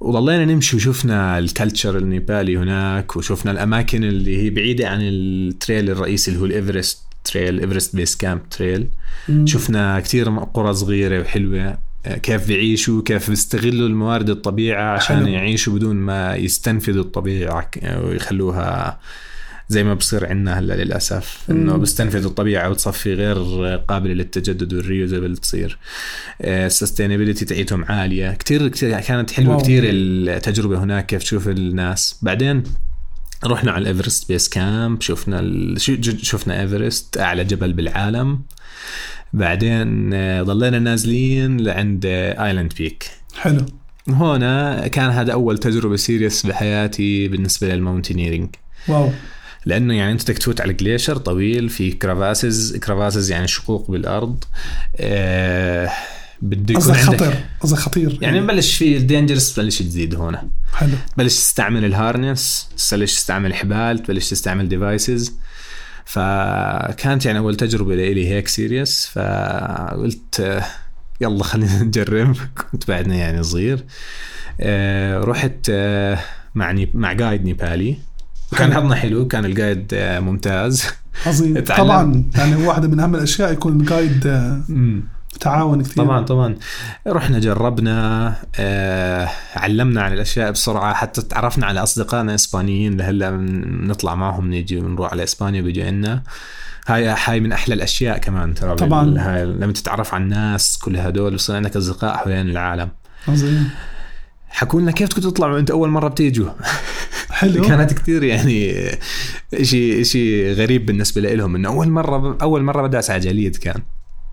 وضلينا 0.00 0.44
نمشي 0.44 0.76
وشفنا 0.76 1.38
ال 1.38 1.46
culture 1.46 1.98
النيبالي 1.98 2.56
هناك 2.56 3.16
وشفنا 3.16 3.50
الأماكن 3.50 4.04
اللي 4.04 4.42
هي 4.42 4.50
بعيدة 4.50 4.88
عن 4.88 4.98
ال 5.02 5.17
trail 5.17 5.90
الرئيسي 5.90 6.30
اللي 6.30 6.42
هو 6.42 6.46
الإيفرست. 6.46 7.02
trail 7.24 7.60
ايفرست 7.60 7.96
base 7.96 8.16
camp 8.16 8.48
trail 8.48 8.88
مم. 9.28 9.46
شفنا 9.46 10.00
كثير 10.00 10.28
قرى 10.30 10.74
صغيرة 10.74 11.20
وحلوة 11.20 11.78
آه، 12.06 12.16
كيف 12.16 12.46
بيعيشوا 12.48 13.02
كيف 13.04 13.30
بيستغلوا 13.30 13.88
الموارد 13.88 14.30
الطبيعة 14.30 14.94
عشان 14.94 15.16
حلو. 15.16 15.26
يعيشوا 15.26 15.74
بدون 15.74 15.96
ما 15.96 16.36
يستنفذوا 16.36 17.02
الطبيعة 17.04 17.60
ك- 17.62 18.00
ويخلوها 18.04 19.00
زي 19.68 19.84
ما 19.84 19.94
بصير 19.94 20.26
عندنا 20.26 20.58
هلا 20.58 20.84
للأسف 20.84 21.38
إنه. 21.50 21.76
بستنفذ 21.76 22.24
الطبيعة 22.24 22.70
وتصفي 22.70 23.14
غير 23.14 23.36
قابلة 23.88 24.14
للتجدد 24.14 24.74
وال 24.74 24.87
reusable 24.87 25.36
تصير 25.36 25.78
ال 26.40 26.47
sustainability 26.47 27.44
تاعتهم 27.44 27.84
عالية 27.84 28.30
كتير 28.30 28.68
كتير 28.68 29.00
كانت 29.00 29.30
حلوة. 29.30 29.62
كتير 29.62 29.82
التجربة 29.86 30.82
هناك 30.84 31.06
كيف 31.06 31.22
تشوف 31.22 31.48
الناس 31.48 32.18
بعدين 32.22 32.62
رحنا 33.44 33.72
على 33.72 33.82
الايفرست 33.82 34.28
base 34.28 34.48
camp 34.48 35.00
شفنا 35.00 35.40
ال... 35.40 35.80
شفنا 36.22 36.60
ايفرست 36.60 37.18
أعلى 37.18 37.44
جبل 37.44 37.72
بالعالم. 37.72 38.42
بعدين 39.32 40.14
آه، 40.14 40.42
ضلينا 40.42 40.78
نازلين 40.78 41.60
لعند 41.60 42.06
Island 42.06 42.72
Peak 42.78 43.10
حلو. 43.36 43.66
هنا 44.08 44.88
كان 44.88 45.10
هذا 45.10 45.32
أول 45.32 45.58
تجربة 45.58 45.96
serious 45.96 46.46
بحياتي 46.46 47.28
بالنسبة 47.28 47.74
لل 47.74 47.84
mountaineering 47.84 48.48
wow. 48.88 49.10
لأنه 49.66 49.94
يعني 49.94 50.12
أنت 50.12 50.22
بدك 50.22 50.38
تفوت 50.38 50.60
على 50.60 50.72
glacier 50.72 51.16
طويل 51.16 51.68
في 51.68 51.90
crevasses 51.92 52.76
crevasses 52.76 53.30
يعني 53.30 53.48
شقوق 53.48 53.90
بالأرض. 53.90 54.44
آه 54.96 55.90
بده 56.42 56.74
يكون 56.74 56.94
خطر 56.94 57.34
قصدك 57.60 57.78
خطير 57.78 58.18
يعني 58.20 58.40
بلش 58.40 58.76
في 58.76 58.96
ال 58.96 59.03
dangerous 59.03 59.60
بلش 59.60 59.82
تزيد 59.82 60.14
هون. 60.14 60.36
حلو. 60.74 60.94
بلش 61.16 61.34
تستعمل 61.36 61.84
ال 61.84 61.95
harness 61.95 62.68
تبلش 62.90 63.14
تستعمل 63.14 63.54
حبال 63.54 63.98
تبلش 63.98 64.30
تستعمل 64.30 64.68
devices 64.68 65.32
فكانت 66.04 67.26
يعني 67.26 67.38
أول 67.38 67.54
تجربة 67.56 67.94
لي 67.94 68.28
هيك 68.28 68.48
سيريس 68.48 69.06
فقلت 69.06 70.62
يلا 71.20 71.44
خلينا 71.44 71.82
نجرب. 71.84 72.36
كنت 72.72 72.88
بعدنا 72.88 73.14
يعني 73.14 73.42
صغير. 73.42 73.84
آه، 74.60 75.18
رحت 75.20 75.66
آه، 75.70 76.18
مع 76.54 76.84
مع 76.94 77.12
قايد 77.12 77.44
نيبالي. 77.44 77.96
وكان 78.52 78.74
حظنا 78.74 78.94
حلو 78.94 79.28
كان 79.28 79.44
القايد 79.44 79.86
آه، 79.94 80.20
ممتاز. 80.20 80.84
عظيم. 81.26 81.60
طبعا 81.78 82.24
يعني 82.34 82.56
واحدة 82.56 82.88
من 82.88 83.00
أهم 83.00 83.14
الأشياء 83.14 83.52
يكون 83.52 83.80
الجايد 83.80 84.26
تعاون 85.40 85.82
كثير. 85.82 86.04
طبعا 86.04 86.24
طبعا. 86.24 86.56
رحنا 87.06 87.38
جربنا 87.38 88.34
آه، 88.58 89.28
علمنا 89.56 90.02
عن 90.02 90.12
الأشياء 90.12 90.50
بسرعة 90.50 90.94
حتى 90.94 91.22
تعرفنا 91.22 91.66
على 91.66 91.82
أصدقائنا 91.82 92.34
إسبانيين 92.34 92.96
لهلا 92.96 93.30
بنطلع 93.30 94.14
معهم 94.14 94.48
نيجي 94.50 94.78
ونروح 94.78 95.12
على 95.12 95.22
إسبانيا 95.22 95.60
بيجوا 95.60 95.86
عنا 95.86 96.22
هاي 96.86 97.14
هاي 97.24 97.40
من 97.40 97.52
أحلى 97.52 97.74
الأشياء 97.74 98.18
كمان 98.18 98.54
ترى 98.54 98.74
طبعاً. 98.74 99.14
هاي 99.18 99.44
لما 99.44 99.72
تتعرف 99.72 100.14
على 100.14 100.24
الناس 100.24 100.78
كل 100.78 100.96
هدول 100.96 101.34
بصير 101.34 101.56
عندك 101.56 101.76
أصدقاء 101.76 102.16
حوالين 102.16 102.50
العالم. 102.50 102.88
عظيم. 103.28 103.70
حكوا 104.48 104.80
لنا 104.80 104.90
كيف 104.92 105.08
بدكم 105.08 105.20
تطلعوا؟ 105.20 105.58
انت 105.58 105.70
أول 105.70 105.88
مرة 105.88 106.08
بتيجوا. 106.08 106.50
حلو. 107.30 107.62
كانت 107.68 107.92
كثير 107.92 108.22
يعني 108.22 108.74
شيء 109.62 110.02
شيء 110.02 110.52
غريب 110.52 110.86
بالنسبة 110.86 111.20
لهم 111.20 111.54
إنه 111.56 111.68
أول 111.68 111.90
مرة 111.90 112.38
أول 112.42 112.62
مرة 112.62 112.82
بدعس 112.82 113.10
على 113.10 113.20
جليد 113.20 113.56
كان 113.56 113.82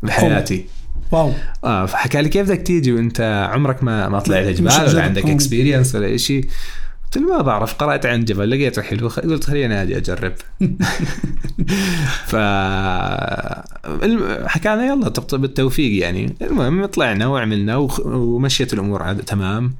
بحياتي. 0.03 0.65
wow. 1.11 1.33
آه 1.63 1.85
فحكى 1.85 2.21
لي 2.21 2.29
كيف 2.29 2.47
بدك 2.51 2.61
تيجي 2.61 2.91
وانت 2.93 3.49
عمرك 3.53 3.83
ما 3.83 4.09
ما 4.09 4.19
طلعت 4.19 4.45
جبال. 4.47 4.71
ولا 4.89 5.03
عندك. 5.03 5.25
experience 5.25 5.95
ولا 5.95 6.17
شيء 6.17 6.45
قلت 7.05 7.17
له 7.23 7.35
ما 7.37 7.41
بعرف 7.41 7.73
قرأت 7.73 8.05
عن 8.05 8.25
جبل 8.25 8.49
لقيته 8.51 8.81
حلو. 8.81 9.07
قلت 9.07 9.43
خليني 9.43 9.81
آجي 9.81 9.97
أجرب. 9.97 10.33
ف 12.29 12.35
لنا 14.75 14.85
يلا 14.85 15.09
بالتوفيق 15.37 16.01
يعني. 16.01 16.35
المهم 16.41 16.85
طلعنا 16.85 17.27
وعملنا 17.27 17.75
ومشيت 18.05 18.73
الأمور 18.73 19.03
عاد 19.03 19.19
تمام. 19.19 19.73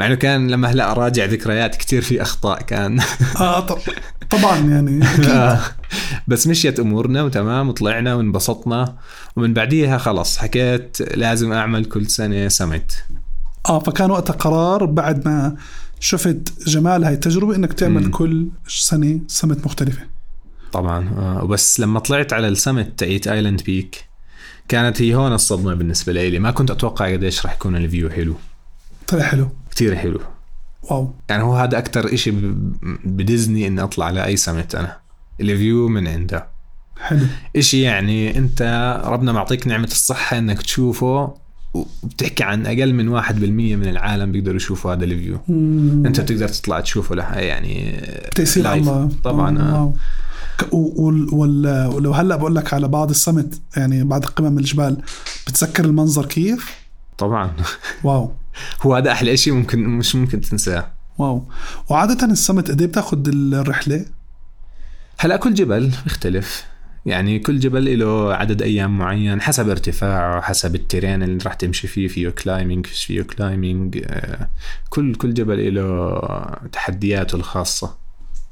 مع 0.00 0.06
إنه 0.06 0.14
كان 0.14 0.48
لما 0.50 0.68
هلأ 0.72 0.90
اراجع 0.92 1.24
ذكريات 1.24 1.76
كتير 1.76 2.02
في 2.02 2.22
أخطاء 2.22 2.62
كان. 2.62 3.00
ط- 3.38 3.78
طبعا 4.30 4.58
يعني. 4.58 5.06
بس 6.28 6.46
مشيت 6.46 6.80
أمورنا 6.80 7.22
وتمام 7.22 7.68
وطلعنا 7.68 8.14
وانبسطنا 8.14 8.96
ومن 9.36 9.54
بعديها 9.54 9.98
خلص 9.98 10.38
حكيت 10.38 11.16
لازم 11.16 11.52
أعمل 11.52 11.84
كل 11.84 12.06
سنة 12.06 12.48
سمت 12.48 13.04
آه 13.68 13.78
فكان 13.78 14.10
وقتها 14.10 14.34
قرار 14.34 14.84
بعد 14.84 15.28
ما 15.28 15.56
شفت 16.00 16.68
جمال 16.68 17.04
هاي 17.04 17.14
التجربة 17.14 17.56
إنك 17.56 17.72
تعمل 17.72 18.04
مم. 18.04 18.10
كل 18.10 18.48
سنة 18.68 19.20
سمت 19.26 19.66
مختلفة 19.66 20.02
طبعا 20.72 21.08
آه. 21.08 21.44
وبس 21.44 21.80
لما 21.80 22.00
طلعت 22.00 22.32
على 22.32 22.48
ال 22.48 22.55
summit 22.55 22.98
تاعت 22.98 23.26
Island 23.26 23.62
Peak 23.62 24.04
كانت 24.68 25.02
هي 25.02 25.14
هون 25.14 25.32
الصدمة 25.32 25.74
بالنسبة 25.74 26.12
لي 26.12 26.38
ما 26.38 26.50
كنت 26.50 26.70
أتوقع 26.70 27.12
قديش 27.12 27.46
راح 27.46 27.54
يكون 27.54 27.76
ال 27.76 27.83
view 27.83 28.10
حلو 28.10 28.34
طلع 29.08 29.22
حلو 29.22 29.48
كتير 29.70 29.96
حلو 29.96 30.20
wow. 30.90 31.10
يعني 31.30 31.42
هو 31.42 31.56
هذا 31.56 31.78
أكثر 31.78 32.14
إشي 32.14 32.30
ب- 32.30 32.76
بديزني 33.04 33.66
إني 33.66 33.82
أطلع 33.82 34.04
على 34.06 34.24
اي 34.24 34.36
سمت 34.36 34.74
أنا 34.74 34.96
ال 35.40 35.50
view 35.50 35.88
من 35.88 36.08
عنده. 36.08 36.48
حلو. 37.00 37.20
إشي 37.56 37.80
يعني 37.82 38.38
أنت 38.38 38.62
ربنا 39.04 39.32
معطيك 39.32 39.66
نعمة 39.66 39.84
الصحة 39.86 40.38
إنك 40.38 40.62
تشوفه 40.62 41.34
وبتحكي 41.74 42.44
عن 42.44 42.66
أقل 42.66 42.94
من 42.94 43.08
1% 43.22 43.32
من 43.76 43.88
العالم 43.88 44.32
بيقدروا 44.32 44.56
يشوفوا 44.56 44.92
هذا 44.92 45.04
ال 45.04 45.11
view 45.11 45.38
مم. 45.48 46.02
أنت 46.06 46.20
بتقدر 46.20 46.48
تطلع 46.48 46.80
تشوفه 46.80 47.14
له 47.14 47.34
يعني 47.34 48.00
تيسير. 48.34 48.72
الله 48.72 49.08
طبعا. 49.24 49.92
وال- 50.72 51.34
ولو 51.94 52.12
هلأ 52.12 52.36
بقول 52.36 52.54
لك 52.56 52.74
على 52.74 52.88
بعض 52.88 53.10
السمت 53.10 53.60
يعني 53.76 54.04
بعض 54.04 54.24
قمم 54.24 54.58
الجبال 54.58 54.96
بتذكر 55.46 55.84
المنظر 55.84 56.26
كيف؟ 56.26 56.74
طبعا. 57.18 57.50
wow. 58.04 58.32
هو 58.82 58.94
هذا 58.94 59.12
أحلى 59.12 59.36
شيء 59.36 59.52
ممكن 59.52 59.84
مش 59.88 60.16
ممكن 60.16 60.40
تنساه 60.40 60.92
واو 61.18 61.48
وعادة 61.88 62.26
السمت 62.26 62.70
قد 62.70 62.80
إيه 62.80 62.88
بتاخذ 62.88 63.28
الرحلة؟ 63.28 64.04
هلأ 65.18 65.36
كل 65.36 65.54
جبل 65.54 65.92
بيختلف 66.04 66.64
يعني 67.06 67.38
كل 67.38 67.58
جبل 67.58 67.98
له 67.98 68.34
عدد 68.34 68.62
أيام 68.62 68.98
معين 68.98 69.40
حسب 69.40 69.68
ارتفاعه 69.68 70.40
حسب 70.40 70.74
ال 70.74 70.80
terrain 70.80 71.22
اللي 71.22 71.38
راح 71.44 71.54
تمشي 71.54 71.88
فيه 71.88 72.08
فيه 72.08 72.28
climbing 72.28 72.86
فيش 72.86 73.04
فيه 73.04 73.22
climbing 73.22 74.02
آه، 74.06 74.48
كل 74.88 75.14
كل 75.14 75.34
جبل 75.34 75.74
له 75.74 76.20
تحدياته 76.72 77.36
الخاصة 77.36 77.96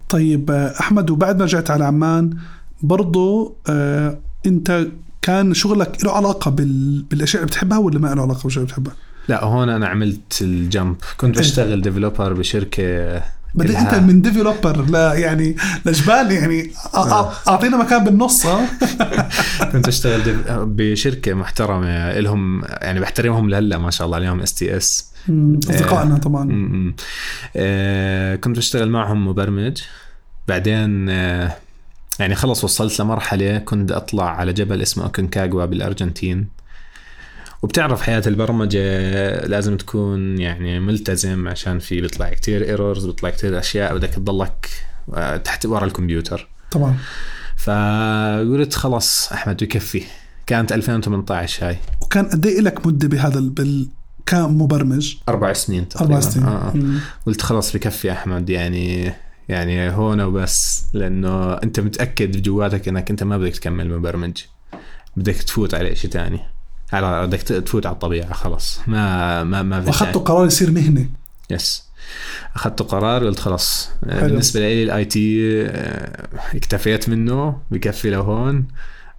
طيب 0.09 0.51
آه، 0.51 0.75
أحمد 0.81 1.11
وبعد 1.11 1.39
ما 1.39 1.45
رجعت 1.45 1.71
على 1.71 1.85
عمان 1.85 2.37
برضو 2.83 3.57
آه 3.69 4.19
أنت 4.47 4.87
كان 5.23 5.55
شغلك 5.55 6.05
له 6.05 6.13
علاقة 6.13 6.51
بال... 6.51 7.03
بالأشياء 7.03 7.43
اللي 7.43 7.51
بتحبها 7.51 7.79
ولا 7.79 7.99
ما 7.99 8.15
له 8.15 8.23
علاقة 8.23 8.39
بالأشياء 8.39 8.65
اللي 8.65 8.73
بتحبها؟ 8.73 8.95
لا 9.29 9.45
هون 9.45 9.69
أنا 9.69 9.87
عملت 9.87 10.39
ال 10.43 10.52
jump. 10.52 10.97
كنت. 11.17 11.39
بشتغل 11.39 11.83
developer 11.83 12.33
بشركة 12.33 13.19
إلها- 13.19 13.77
أنت 13.77 13.95
من 13.95 14.23
developer 14.23 14.91
لا 14.91 15.15
يعني 15.15 15.57
لجبال 15.87 16.33
يعني 16.33 16.71
أ- 16.95 16.97
أعطينا 17.49 17.77
مكان 17.77 18.05
بالنص 18.05 18.47
كنت 19.73 19.89
أشتغل 19.89 20.21
بشركة 20.67 21.35
محترمة 21.35 22.13
لهم 22.21 22.63
يعني 22.65 23.01
بحترمهم 23.01 23.51
لهلأ 23.51 23.79
ما 23.79 23.91
شاء 23.91 24.05
الله 24.07 24.17
عليهم 24.17 24.41
STS 24.41 25.11
أصدقائنا 25.71 26.19
طبعا. 26.19 26.95
آه 27.57 28.37
كنت 28.37 28.57
بشتغل 28.57 28.91
معهم 28.91 29.29
مبرمج. 29.29 29.83
بعدين 30.49 31.09
آه 31.11 31.53
يعني 32.19 32.35
خلص 32.35 32.65
وصلت 32.65 33.01
لمرحلة 33.01 33.59
كنت 33.59 33.93
أطلع 33.93 34.31
على 34.37 34.53
جبل 34.53 34.83
اسمه 34.83 35.07
أكونكاغوا 35.07 35.65
بالأرجنتين. 35.65 36.47
وبتعرف 37.65 38.03
حياة 38.03 38.23
البرمجة 38.27 38.81
لازم 39.47 39.77
تكون 39.77 40.39
يعني 40.39 40.81
ملتزم 40.81 41.49
عشان 41.49 41.79
في 41.79 42.01
بيطلع 42.01 42.29
كتير 42.31 42.65
ايرورز 42.65 43.07
بيطلع 43.07 43.31
كتير 43.31 43.59
أشياء 43.59 43.95
بدك 43.95 44.09
تضلك 44.11 44.69
آه، 45.15 45.37
تحت 45.37 45.67
ورا 45.67 45.85
الكمبيوتر. 45.85 46.49
طبعا. 46.71 46.95
فقلت 47.57 48.75
خلص 48.75 49.33
أحمد 49.33 49.65
بكفي 49.65 50.03
كانت 50.47 50.73
2018 50.73 51.67
هاي. 51.69 51.77
وكان 52.03 52.25
قد 52.25 52.47
إيه 52.47 52.61
لك 52.61 52.87
مدة 52.87 53.09
بهذا 53.09 53.39
ال- 53.39 53.51
بال 53.51 53.89
كمبرمج؟ 54.27 55.15
أربع 55.29 55.53
سنين 55.53 55.89
تقريبا. 55.89 56.15
أربع 56.15 56.29
سنين. 56.31 56.47
آه 56.47 56.69
آه. 56.69 56.77
مم. 56.77 56.99
قلت 57.27 57.43
خلاص 57.43 57.77
بكفي 57.77 58.13
أحمد 58.13 58.51
يعني 58.51 59.13
يعني 59.49 59.91
هون 59.91 60.21
وبس 60.21 60.85
لأنه 60.93 61.53
أنت 61.55 61.81
متأكد 61.81 62.37
بجواتك 62.37 62.89
إنك 62.89 63.11
أنت 63.11 63.23
ما 63.23 63.39
بدك 63.39 63.57
تكمل 63.57 63.99
مبرمج. 63.99 64.43
بدك 65.17 65.35
تفوت 65.37 65.75
على 65.75 65.95
شيء 65.97 66.11
تاني. 66.11 66.41
على 66.95 67.27
بدك 67.27 67.43
تفوت 67.43 67.87
على 67.87 67.95
الطبيعة 67.95 68.33
خلاص 68.33 68.81
ما 68.87 69.45
ما 69.45 69.63
ما 69.63 69.81
في 69.81 69.87
واخذتوا 69.87 70.21
قرار 70.21 70.47
يصير 70.47 70.71
مهنه 70.71 71.07
yes 71.51 71.85
اخذت 72.57 72.83
قرار 72.83 73.27
قلت 73.27 73.39
خلاص 73.41 73.91
حلو. 74.11 74.21
بالنسبة 74.29 74.61
لي 74.61 74.83
ال 74.83 75.05
IT 75.05 75.41
اكتفيت 76.55 77.09
منه 77.09 77.59
بكفي 77.71 78.11
لهون 78.11 78.65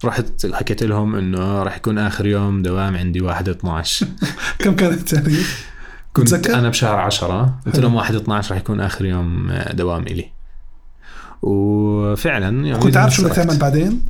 رحت 0.04 0.46
حكيت 0.52 0.82
لهم 0.82 1.14
إنه 1.14 1.62
راح 1.62 1.76
يكون 1.76 1.98
آخر 1.98 2.26
يوم 2.26 2.62
دوام 2.62 2.96
عندي 2.96 3.20
1 3.20 3.48
12 3.48 4.06
كم 4.58 4.76
كان 4.76 4.92
التاريخ؟ 4.92 5.64
كنت 6.12 6.34
بتذكر؟ 6.34 6.54
أنا 6.58 6.68
بشهر 6.68 6.94
10 6.96 7.58
قلت. 7.66 7.78
لهم 7.78 7.94
1 7.94 8.14
12 8.14 8.50
راح 8.54 8.60
يكون 8.60 8.80
آخر 8.80 9.04
يوم 9.04 9.52
دوام 9.72 10.02
إلي 10.02 10.30
وفعلا 11.42 12.66
يعني 12.66 12.78
كنت 12.78 12.96
عارف 12.96 13.14
شو 13.14 13.24
بدك. 13.24 13.34
تعمل 13.34 13.58
بعدين؟ 13.58 14.00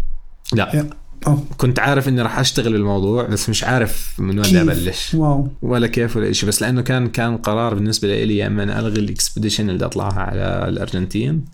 لا 0.53 0.87
آه 1.27 1.39
كنت 1.57 1.79
عارف 1.79 2.09
إني 2.09 2.23
راح 2.23 2.39
أشتغل 2.39 2.73
بالموضوع 2.73 3.23
بس 3.27 3.49
مش 3.49 3.65
عارف 3.65 4.15
من 4.19 4.39
وين؟ 4.39 4.57
أبلش. 4.57 5.15
wow. 5.15 5.49
ولا 5.63 5.87
كيف 5.87 6.17
ولا 6.17 6.33
شيء 6.33 6.49
بس 6.49 6.63
لأنه 6.63 6.83
كان 6.83 7.07
كان 7.09 7.37
قرار 7.37 7.75
بالنسبة 7.75 8.25
لي 8.25 8.37
يا 8.37 8.47
إما 8.47 8.63
ألغي 8.79 9.01
ال 9.01 9.07
expedition 9.07 9.71
اللي 9.71 9.85
أطلعها 9.85 10.21
على 10.21 10.69
الأرجنتين 10.69 11.45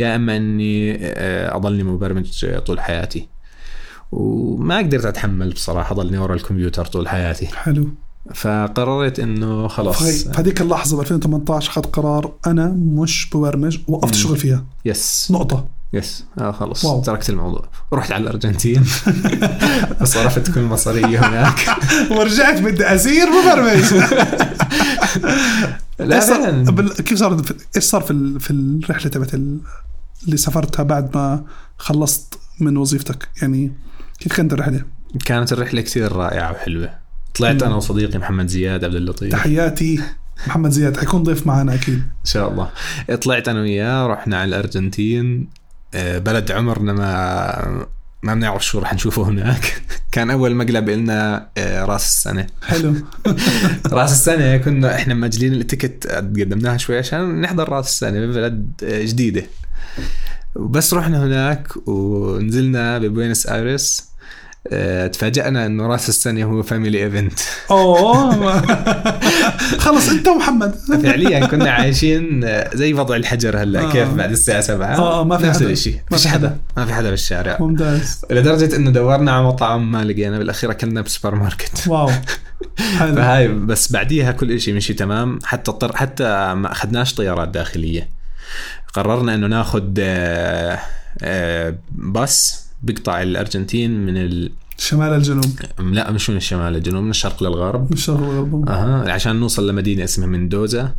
يا 0.00 0.16
إما 0.16 0.36
أني 0.36 0.96
آه، 1.00 1.56
اضلني 1.56 1.82
مبرمج 1.82 2.44
طول 2.66 2.80
حياتي. 2.80 3.28
وما 4.12 4.78
قدرت 4.78 5.04
أتحمل 5.04 5.50
بصراحة 5.52 5.92
اضلني 5.92 6.18
ورا 6.18 6.34
الكمبيوتر 6.34 6.84
طول 6.86 7.08
حياتي. 7.08 7.46
حلو. 7.46 7.88
فقررت 8.34 9.20
إنه 9.20 9.68
خلاص. 9.68 10.02
فهي 10.02 10.34
فهذيك 10.34 10.60
اللحظة 10.60 10.96
ب 10.96 11.00
2018 11.00 11.70
اخذت 11.70 11.86
قرار 11.86 12.32
أنا 12.46 12.66
مش 12.78 13.30
ببرمج 13.34 13.78
وقفت. 13.88 14.14
الشغل 14.14 14.36
فيها. 14.36 14.64
yes 14.84 15.28
نقطة. 15.30 15.68
yes 15.92 16.24
آه 16.38 16.52
خلص. 16.52 16.84
wow. 16.84 17.00
تركت 17.02 17.30
الموضوع. 17.30 17.68
رحت 17.92 18.12
على 18.12 18.22
الأرجنتين. 18.22 18.84
صرفت 20.04 20.50
كل 20.54 20.60
مصاري 20.62 21.18
هناك. 21.18 21.76
ورجعت 22.10 22.60
بدي 22.60 22.84
أسير 22.86 23.26
مبرمج 23.26 23.94
لا 25.98 26.20
صار- 26.20 26.92
كيف 27.02 27.18
صار؟ 27.18 27.42
إيش 27.76 27.84
صار 27.84 28.00
في 28.02 28.10
ال- 28.10 28.40
في 28.40 28.50
الرحلة 28.50 29.10
تبعت 29.10 29.34
ال- 29.34 29.58
اللي 30.24 30.36
سافرتها 30.36 30.82
بعد 30.82 31.16
ما 31.16 31.44
خلصت 31.78 32.38
من 32.60 32.76
وظيفتك؟ 32.76 33.28
يعني 33.42 33.72
كيف 34.20 34.32
كانت 34.32 34.52
الرحلة؟ 34.52 34.82
كانت 35.24 35.52
الرحلة 35.52 35.80
كثير 35.80 36.12
رائعة 36.12 36.52
وحلوة. 36.52 36.90
طلعت 37.34 37.62
أنا 37.62 37.74
وصديقي 37.74 38.18
محمد 38.18 38.46
زياد 38.46 38.84
عبد 38.84 38.94
اللطيف. 38.94 39.32
تحياتي 39.32 40.00
محمد 40.46 40.70
زياد 40.70 40.96
حيكون 40.96 41.22
ضيف 41.22 41.46
معنا 41.46 41.74
أكيد. 41.74 41.94
إن 41.94 42.24
شاء 42.24 42.50
الله. 42.52 42.70
طلعت 43.22 43.48
أنا 43.48 43.60
وياه 43.60 44.06
رحنا 44.06 44.40
على 44.40 44.48
الأرجنتين. 44.48 45.48
بلد 45.94 46.52
عمرنا 46.52 46.92
ما 46.92 47.86
ما 48.22 48.34
بنعرف 48.34 48.64
شو 48.66 48.78
رح 48.78 48.94
نشوفه 48.94 49.22
هناك. 49.28 49.82
كان 50.12 50.30
أول 50.30 50.54
مقلب 50.54 50.90
لنا 50.90 51.48
آه، 51.58 51.84
رأس 51.84 52.04
السنة. 52.06 52.46
حلو. 52.62 52.94
رأس 53.92 54.12
السنة 54.12 54.56
كنا 54.56 54.94
إحنا 54.94 55.14
مأجلين 55.14 55.52
ال 55.52 55.60
ticket 55.60 56.06
قدمناها 56.06 56.76
شوي 56.76 56.98
عشان 56.98 57.40
نحضر 57.40 57.68
رأس 57.68 57.88
السنة 57.88 58.26
ببلد 58.26 58.72
آه، 58.84 59.04
جديدة. 59.04 59.46
وبس 60.54 60.94
رحنا 60.94 61.24
هناك 61.24 61.88
ونزلنا 61.88 62.98
ببوينس 62.98 63.46
ايرس 63.46 64.00
آه، 64.00 64.15
تفاجأنا 65.12 65.66
إنه 65.66 65.86
راس 65.86 66.08
السنة 66.08 66.44
هو 66.44 66.62
family 66.62 67.04
event 67.04 67.40
أوه. 67.70 68.62
خلص 69.84 70.08
أنت 70.08 70.28
ومحمد. 70.28 70.74
فعليا 71.02 71.46
كنا 71.46 71.70
عايشين 71.70 72.48
زي 72.74 72.94
وضع 72.94 73.16
الحجر 73.16 73.62
هلا 73.62 73.80
آه. 73.80 73.92
كيف 73.92 74.14
بعد 74.14 74.30
الساعة 74.30 74.60
7 74.60 74.96
آه، 74.96 75.24
ما 75.24 75.38
في 75.38 75.46
نفس. 75.46 75.62
الشيء 75.62 76.00
ما 76.10 76.16
في 76.16 76.28
حدا. 76.28 76.56
ما 76.76 76.86
في 76.86 76.94
حدا 76.94 77.10
بالشارع. 77.10 77.56
ممتاز. 77.60 78.22
لدرجة 78.30 78.76
إنه 78.76 78.90
دورنا 78.90 79.32
على 79.32 79.44
مطعم 79.44 79.92
ما 79.92 80.04
لقينا 80.04 80.38
بالأخير 80.38 80.70
أكلنا 80.70 81.00
بسوبر 81.00 81.34
ماركت 81.34 81.88
wow. 81.88 82.10
حلو. 82.98 83.14
فهاي 83.16 83.48
بس 83.48 83.92
بعديها 83.92 84.32
كل 84.32 84.60
شيء 84.60 84.74
مشي 84.74 84.94
تمام. 84.94 85.38
حتى 85.44 85.70
اضطر 85.70 85.96
حتى 85.96 86.54
ما 86.54 86.72
أخذناش 86.72 87.14
طيارات 87.14 87.48
داخلية. 87.48 88.08
قررنا 88.94 89.34
إنه 89.34 89.46
ناخذ 89.46 89.84
آه، 89.98 90.78
آه، 91.22 91.74
باص 91.92 92.65
بيقطع 92.82 93.22
الأرجنتين 93.22 94.06
من 94.06 94.16
ال... 94.16 94.50
شمال 94.78 95.12
الجنوب. 95.12 95.58
لا 95.78 96.10
مش 96.10 96.30
من 96.30 96.36
الشمال 96.36 96.72
للجنوب 96.72 97.04
من 97.04 97.10
الشرق 97.10 97.42
للغرب. 97.42 97.80
من 97.80 97.92
الشرق 97.92 98.20
والغرب 98.20 98.68
أها 98.68 99.12
عشان 99.12 99.36
نوصل 99.36 99.70
لمدينة 99.70 100.04
اسمها 100.04 100.26
مندوزا 100.28 100.94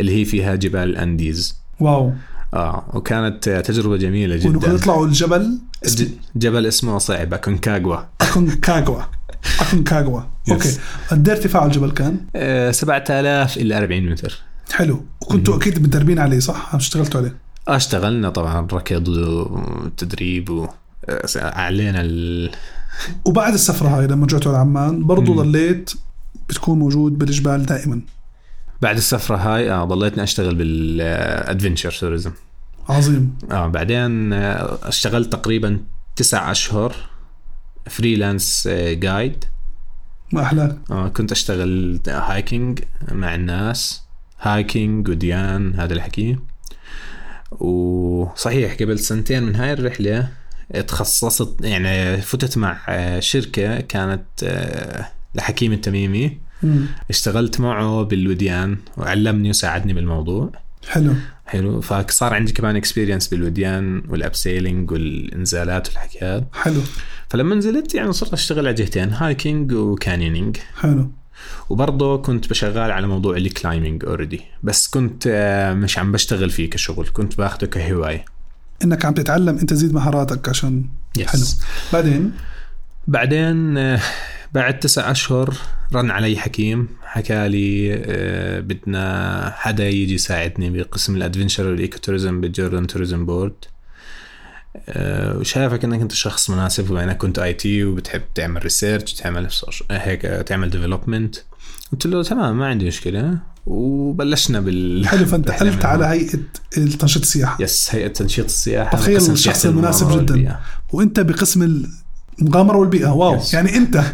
اللي 0.00 0.20
هي 0.20 0.24
فيها 0.24 0.54
جبال 0.54 0.82
الانديز 0.82 1.56
wow. 1.80 2.12
آه 2.54 2.84
وكانت 2.94 3.48
تجربة 3.48 3.96
جميلة 3.96 4.36
جدا. 4.36 4.76
تطلعوا 4.76 5.06
الجبل 5.06 5.58
اسمه 5.86 6.06
ج- 6.06 6.10
جبل 6.36 6.66
اسمه 6.66 6.98
صعب 6.98 7.34
كونكاغوا 7.34 7.96
أكونكاغوا. 8.20 9.02
أكونكاغوا. 9.60 10.20
Yes. 10.20 10.52
Okay. 10.52 10.78
قد 11.10 11.28
ارتفاع 11.28 11.66
الجبل 11.66 11.90
كان؟ 11.90 12.18
آه 12.36 12.70
7000 12.70 13.56
إلا 13.56 13.78
40 13.78 14.10
متر. 14.10 14.38
حلو. 14.72 15.04
وكنتوا 15.20 15.56
أكيد 15.56 15.82
متدربين 15.82 16.18
عليه 16.18 16.38
صح؟ 16.38 16.74
اشتغلتوا 16.74 17.20
عليه؟ 17.20 17.36
أشتغلنا 17.68 18.30
طبعا 18.30 18.66
ركض 18.72 19.08
وتدريب 19.08 20.50
و 20.50 20.68
آه، 21.08 21.26
اعلينا 21.36 22.00
ال... 22.00 22.50
وبعد 23.24 23.52
السفرة 23.52 23.88
هاي 23.88 24.06
لما 24.06 24.24
رجعتوا 24.26 24.52
على 24.52 24.60
عمان 24.60 25.06
برضو 25.06 25.34
مم. 25.34 25.42
ضليت 25.42 25.92
بتكون 26.48 26.78
موجود 26.78 27.18
بالجبال 27.18 27.66
دائما. 27.66 28.00
بعد 28.82 28.96
السفرة 28.96 29.36
هاي 29.36 29.70
آه 29.70 29.84
ضليتني 29.84 30.22
أشتغل 30.22 30.54
بالأدفنشر 30.54 31.90
توريزم. 31.90 32.32
عظيم. 32.88 33.38
آه 33.50 33.66
بعدين 33.66 34.32
آه، 34.32 34.78
اشتغلت 34.82 35.32
تقريبا 35.32 35.80
تسع 36.16 36.50
أشهر 36.50 36.94
فريلانس 37.90 38.68
جايد 38.72 39.44
ما 40.32 40.42
أحلاك. 40.42 40.78
آه 40.90 41.08
كنت 41.08 41.32
أشتغل 41.32 42.00
hiking 42.08 42.80
مع 43.12 43.34
الناس. 43.34 44.02
hiking 44.40 45.08
وديان 45.08 45.74
هذا 45.80 45.94
الحكي 45.94 46.38
وصحيح 47.50 48.74
قبل 48.74 48.98
سنتين 48.98 49.42
من 49.42 49.54
هاي 49.54 49.72
الرحلة 49.72 50.28
تخصصت 50.86 51.56
يعني 51.60 52.22
فتت 52.22 52.58
مع 52.58 52.78
آه، 52.88 53.20
شركة 53.20 53.80
كانت 53.80 54.24
آه، 54.42 55.06
لحكيم 55.34 55.72
التميمي. 55.72 56.38
مم. 56.62 56.86
اشتغلت 57.10 57.60
معه 57.60 58.02
بالوديان 58.02 58.76
وعلمني 58.96 59.50
وساعدني 59.50 59.92
بالموضوع. 59.92 60.52
حلو. 60.88 61.14
حلو. 61.46 61.80
فصار 61.80 62.34
عندي 62.34 62.52
كمان 62.52 62.76
experience 62.76 63.28
بالوديان 63.28 64.02
وال 64.08 64.23
abseiling 64.23 64.90
والإنزالات 64.90 65.88
والحكي 65.88 66.18
هذا 66.18 66.44
حلو. 66.52 66.80
فلما 67.28 67.54
نزلت 67.54 67.94
يعني 67.94 68.12
صرت 68.12 68.32
أشتغل 68.32 68.66
على 68.66 68.74
جهتين 68.74 69.12
hiking 69.12 69.72
و 69.72 69.80
canyoning 69.80 70.56
حلو. 70.80 71.10
وبرضه 71.70 72.16
كنت 72.16 72.50
بشغال 72.50 72.90
على 72.90 73.06
موضوع 73.06 73.36
ال 73.36 73.44
climbing 73.44 74.04
already 74.04 74.40
بس 74.62 74.88
كنت 74.88 75.24
آه، 75.26 75.74
مش 75.74 75.98
عم 75.98 76.12
بشتغل 76.12 76.50
فيه 76.50 76.70
كشغل 76.70 77.08
كنت 77.12 77.38
باخده 77.38 77.66
كهواية. 77.66 78.24
إنك 78.84 79.04
عم 79.04 79.14
تتعلم 79.14 79.58
أنت 79.58 79.70
تزيد 79.70 79.94
مهاراتك 79.94 80.48
عشان 80.48 80.84
yes. 81.18 81.26
حلو. 81.26 81.44
بعدين؟ 81.92 82.32
بعدين 83.08 83.78
آه، 83.78 84.00
بعد 84.52 84.78
تسع 84.78 85.10
أشهر 85.10 85.54
رن 85.94 86.10
علي 86.10 86.36
حكيم 86.36 86.88
حكى 87.02 87.48
لي 87.48 87.94
آه، 87.94 88.60
بدنا 88.60 89.52
حدا 89.56 89.88
يجي 89.88 90.14
يساعدني 90.14 90.70
بقسم 90.70 91.16
ال 91.16 91.21
adventure 91.21 91.66
وال 91.66 91.79
eco 91.79 91.98
tourism 91.98 92.40
بال 92.40 92.51
Jordan 92.51 92.86
Tourism 92.86 93.26
Board. 93.26 93.54
آه، 94.88 95.38
وشايفك 95.38 95.84
إنك 95.84 96.00
أنت 96.00 96.12
شخص 96.12 96.50
مناسب 96.50 96.90
وانك 96.90 97.16
كنت 97.16 97.38
IT 97.38 97.84
وبتحب 97.84 98.22
تعمل 98.34 98.62
research 98.62 99.12
تعمل 99.12 99.48
هيك 99.90 100.22
تعمل 100.22 100.70
development 100.70 101.36
قلت 101.92 102.06
له 102.06 102.22
تمام 102.22 102.58
ما 102.58 102.66
عندي 102.66 102.86
مشكلة. 102.86 103.38
وبلشنا 103.66 104.60
بال 104.60 105.08
حلو 105.08 105.26
فانت 105.26 105.50
قلت 105.50 105.62
من 105.62 105.86
على. 105.86 106.06
هيئة 106.06 106.38
تنشيط 106.98 107.22
السياحه 107.22 107.62
yes 107.62 107.88
هيئة 107.94 108.08
تنشيط 108.08 108.44
السياحة 108.44 108.98
وقسم 109.10 109.32
الشخص 109.32 109.66
المناسب 109.66 110.06
جداً. 110.08 110.16
والبيئة. 110.16 110.60
وأنت 110.92 111.20
بقسم 111.20 111.84
المغامرة 112.40 112.76
والبيئة. 112.76 113.08
wow. 113.08 113.36
yes. 113.36 113.54
يعني 113.54 113.76
أنت. 113.76 113.96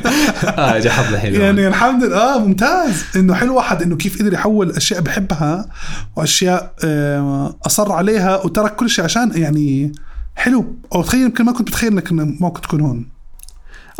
آه 0.44 0.76
اجى 0.76 0.90
حظ 0.90 1.14
حلو 1.14 1.40
يعني 1.40 1.68
الحمد 1.68 2.04
لله. 2.04 2.34
آه 2.34 2.38
ممتاز. 2.38 3.04
إنه 3.16 3.34
حلو 3.34 3.56
واحد 3.56 3.82
إنه 3.82 3.96
كيف 3.96 4.18
قدر 4.22 4.32
يحول 4.32 4.70
أشياء 4.70 5.00
بحبها 5.00 5.68
وأشياء 6.16 6.74
آه، 6.84 7.56
أصر 7.66 7.92
عليها 7.92 8.44
وترك 8.44 8.76
كل 8.76 8.90
شيء 8.90 9.04
عشان 9.04 9.32
يعني 9.34 9.92
حلو. 10.36 10.76
أو 10.94 11.02
تخيل 11.02 11.20
يمكن 11.20 11.44
ما 11.44 11.52
كنت 11.52 11.68
بتخيل 11.68 11.92
إنك 11.92 12.12
ممكن 12.12 12.60
تكون 12.60 12.80
هون. 12.80 13.06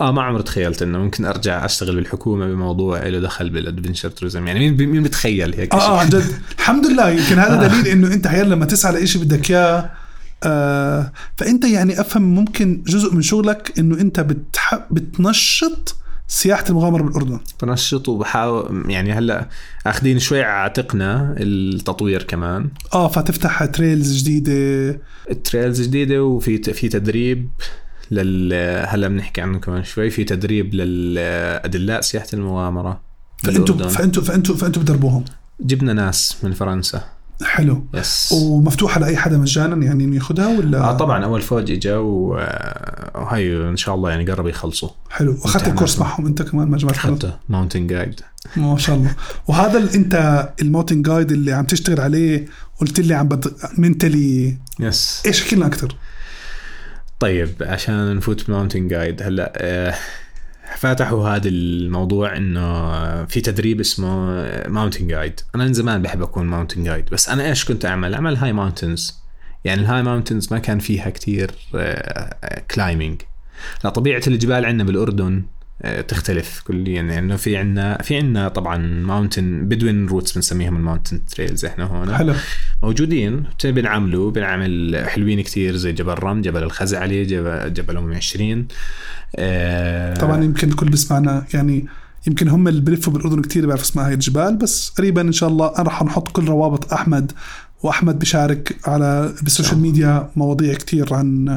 آه 0.01 0.13
ما 0.13 0.23
عمري 0.23 0.43
تخيلت 0.43 0.83
إنه 0.83 0.99
ممكن 0.99 1.25
أرجع 1.25 1.65
أشتغل 1.65 1.97
بالحكومة 1.97 2.47
بموضوع 2.47 3.07
له 3.07 3.21
دخل 3.21 3.51
بالادفنشر 3.51 4.11
توريزم 4.11 4.47
يعني 4.47 4.71
مين 4.71 4.89
مين 4.89 5.03
بتخيل 5.03 5.55
هيك 5.55 5.75
آه؟ 5.75 5.99
عن 5.99 6.09
جد. 6.09 6.25
الحمد 6.59 6.87
لله. 6.87 7.09
يمكن 7.11 7.39
هذا 7.39 7.65
آه. 7.65 7.69
دليل 7.69 7.87
إنه 7.87 8.15
أنت 8.15 8.27
هيا 8.27 8.45
لما 8.45 8.65
تسعى 8.65 8.93
لإشي 8.93 9.19
بدك 9.19 9.51
إياه 9.51 9.91
آه 10.45 11.13
فأنت 11.37 11.65
يعني 11.65 12.01
أفهم 12.01 12.23
ممكن 12.23 12.83
جزء 12.87 13.15
من 13.15 13.23
شغلك 13.23 13.73
إنه 13.79 14.01
أنت 14.01 14.21
بتح... 14.21 14.87
بتنشط 14.91 15.97
سياحة 16.29 16.65
المغامرة 16.69 17.03
بالأردن. 17.03 17.41
بنشط 17.63 18.09
وبحاول 18.09 18.85
يعني 18.89 19.13
هلأ 19.13 19.49
اخذين 19.87 20.19
شوي 20.19 20.43
عاتقنا 20.43 21.35
التطوير 21.39 22.23
كمان. 22.23 22.69
آه 22.95 23.09
فتفتح 23.09 23.65
trails 23.65 24.23
جديدة. 24.23 25.01
ال 25.31 25.38
trails 25.38 25.81
جديدة 25.81 26.25
وفي 26.25 26.63
في 26.63 26.89
تدريب. 26.89 27.49
لل 28.11 28.53
هلا 28.89 29.09
بنحكي 29.09 29.41
عنه 29.41 29.59
كمان 29.59 29.85
شوي. 29.85 30.11
في 30.11 30.25
تدريب 30.25 30.75
للأدلاء 30.75 32.01
سياحة 32.01 32.27
المغامرة. 32.35 33.01
فانتوا 33.45 33.75
بالأردن. 33.75 33.97
فانتوا 33.97 34.23
فانتوا 34.23 34.57
فانتوا 34.57 34.83
بتدربوهم؟ 34.83 35.25
جبنا 35.61 35.93
ناس 35.93 36.37
من 36.43 36.53
فرنسا. 36.53 37.05
حلو. 37.45 37.87
yes 37.95 38.33
ومفتوحه 38.33 39.01
لاي 39.01 39.17
حدا 39.17 39.39
مجانا 39.39 39.85
يعني 39.87 40.05
إنه 40.05 40.17
ياخذها 40.17 40.59
ولا؟ 40.59 40.81
آه 40.81 40.97
طبعا 40.97 41.25
أول 41.25 41.43
فوج 41.43 41.71
إجا 41.71 41.97
وهي 41.97 43.69
إن 43.69 43.77
شاء 43.77 43.95
الله 43.95 44.11
يعني 44.11 44.31
قرب 44.31 44.47
يخلصوا. 44.47 44.89
حلو. 45.11 45.33
وأخذت. 45.33 45.69
ال 45.69 45.73
course 45.73 45.99
معهم 45.99 46.27
أنت 46.27 46.43
كمان 46.43 46.69
ما 46.69 46.77
جمعت 46.77 46.97
حتى 46.97 47.33
ماونتن 47.49 47.87
جايد 47.87 48.21
ما 48.57 48.79
شاء 48.79 48.97
الله. 48.97 49.15
وهذا 49.49 49.79
اللي 49.79 49.95
أنت 49.95 50.49
ال 50.63 50.68
mountain 50.68 51.07
guide 51.07 51.33
اللي 51.33 51.53
عم 51.53 51.65
تشتغل 51.65 52.01
عليه 52.01 52.47
قلت 52.81 53.01
لي 53.01 53.15
عم 53.15 53.29
بد... 53.29 53.53
mentally 53.79 54.57
yes 54.81 55.23
إيش 55.27 55.43
احكي 55.43 55.57
لنا 55.57 55.67
أكثر؟ 55.67 55.97
طيب 57.21 57.55
عشان 57.61 58.17
نفوت 58.17 58.49
ب 58.49 58.53
mountain 58.53 58.89
guide 58.89 59.23
هلا 59.23 59.53
آه، 59.57 59.95
فتحوا 60.77 61.29
هذا 61.29 61.49
الموضوع 61.49 62.37
إنه 62.37 63.25
في 63.25 63.41
تدريب 63.41 63.81
اسمه 63.81 64.09
mountain 64.69 65.07
guide. 65.07 65.41
أنا 65.55 65.65
من 65.65 65.73
زمان 65.73 66.03
بحب 66.03 66.23
أكون 66.23 66.47
mountain 66.47 66.85
guide 66.85 67.05
بس 67.13 67.29
أنا 67.29 67.49
إيش 67.49 67.65
كنت 67.65 67.85
أعمل؟ 67.85 68.15
أعمل 68.15 68.37
high 68.37 68.53
mountains. 68.53 69.21
يعني 69.65 69.81
ال 69.81 70.03
high 70.03 70.18
mountains 70.18 70.53
ما 70.53 70.59
كان 70.59 70.79
فيها 70.79 71.11
كتير 71.11 71.51
climbing 72.75 73.23
لا 73.85 73.91
طبيعة 73.91 74.23
الجبال 74.27 74.65
عندنا 74.65 74.85
بالأردن 74.85 75.35
آه، 75.37 75.60
تختلف 76.09 76.61
كليا. 76.67 76.95
يعني 76.95 77.19
إنه 77.19 77.37
في 77.37 77.57
عندنا 77.57 78.03
في 78.03 78.17
عندنا 78.17 78.49
طبعا 78.49 78.77
mountain 78.79 79.69
Bedouin 79.69 80.07
routes 80.07 80.33
بنسميهم 80.33 80.77
ال 80.77 80.82
mountain 80.82 81.25
trails 81.25 81.65
إحنا 81.65 81.85
هون. 81.85 82.15
حلو. 82.15 82.35
موجودين. 82.83 83.45
بنعملوا 83.65 84.31
بنعمل 84.31 85.03
حلوين 85.07 85.41
كتير 85.41 85.77
زي 85.77 85.93
جبل 85.93 86.15
رم 86.15 86.41
جبل 86.43 86.63
الخزعلي 86.63 87.25
جبل, 87.25 87.73
جبل 87.75 87.97
أم 87.97 88.13
20 88.13 88.67
آه 89.37 90.15
طبعا 90.15 90.45
يمكن 90.45 90.69
الكل 90.69 90.89
بيسمعنا 90.89 91.47
يعني 91.55 91.87
يمكن 92.27 92.49
هم 92.49 92.69
اللي 92.69 92.81
بلفوا 92.81 93.13
بالاردن 93.13 93.43
كثير 93.43 93.67
بيعرفوا 93.67 93.85
اسمها 93.85 94.07
هاي 94.07 94.15
الجبال 94.15 94.57
بس 94.57 94.89
قريبا 94.89 95.21
إن 95.21 95.33
شاء 95.33 95.49
الله 95.49 95.73
أنا 95.79 95.89
رح 95.89 96.03
نحط 96.03 96.29
كل 96.29 96.45
روابط 96.45 96.93
أحمد 96.93 97.33
وأحمد 97.83 98.19
بيشارك 98.19 98.77
على 98.85 99.35
بال 99.43 99.52
social 99.52 99.79
media 99.79 100.31
مواضيع 100.37 100.75
كثير 100.75 101.15
عن 101.15 101.49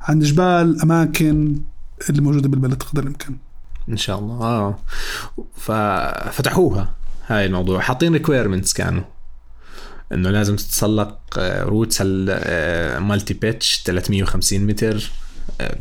عن 0.00 0.20
جبال 0.20 0.82
أماكن 0.82 1.56
اللي 2.10 2.22
موجودة 2.22 2.48
بالبلد 2.48 2.82
قدر 2.82 3.02
الامكان 3.02 3.36
إن 3.88 3.96
شاء 3.96 4.18
الله. 4.18 4.42
آه. 4.42 4.78
ففتحوها 5.56 6.94
هاي 7.26 7.46
الموضوع. 7.46 7.80
حاطين 7.80 8.12
requirements 8.12 8.72
كانوا. 8.72 9.02
إنه 10.12 10.30
لازم 10.30 10.56
تتسلق 10.56 11.18
routes 11.38 11.98
ال 12.02 12.24
multi 12.24 13.34
pitch 13.34 13.82
350 13.86 14.66
متر. 14.66 15.10
آه، 15.60 15.78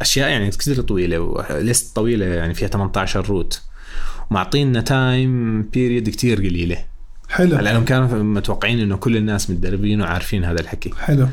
أشياء 0.00 0.28
يعني 0.30 0.50
كثير 0.50 0.80
طويلة 0.80 1.18
وليست 1.18 1.96
طويلة 1.96 2.26
يعني 2.26 2.54
فيها 2.54 2.68
18 2.68 3.26
route 3.26 3.62
ومعطينا 4.30 4.80
time 4.80 5.62
period 5.62 6.08
كثير 6.08 6.38
قليلة. 6.38 6.84
حلو. 7.28 7.58
لانهم 7.58 7.84
كانوا 7.84 8.22
متوقعين 8.22 8.80
إنه 8.80 8.96
كل 8.96 9.16
الناس 9.16 9.50
متدربين 9.50 10.02
وعارفين 10.02 10.44
هذا 10.44 10.60
الحكي. 10.60 10.92
حلو. 10.98 11.28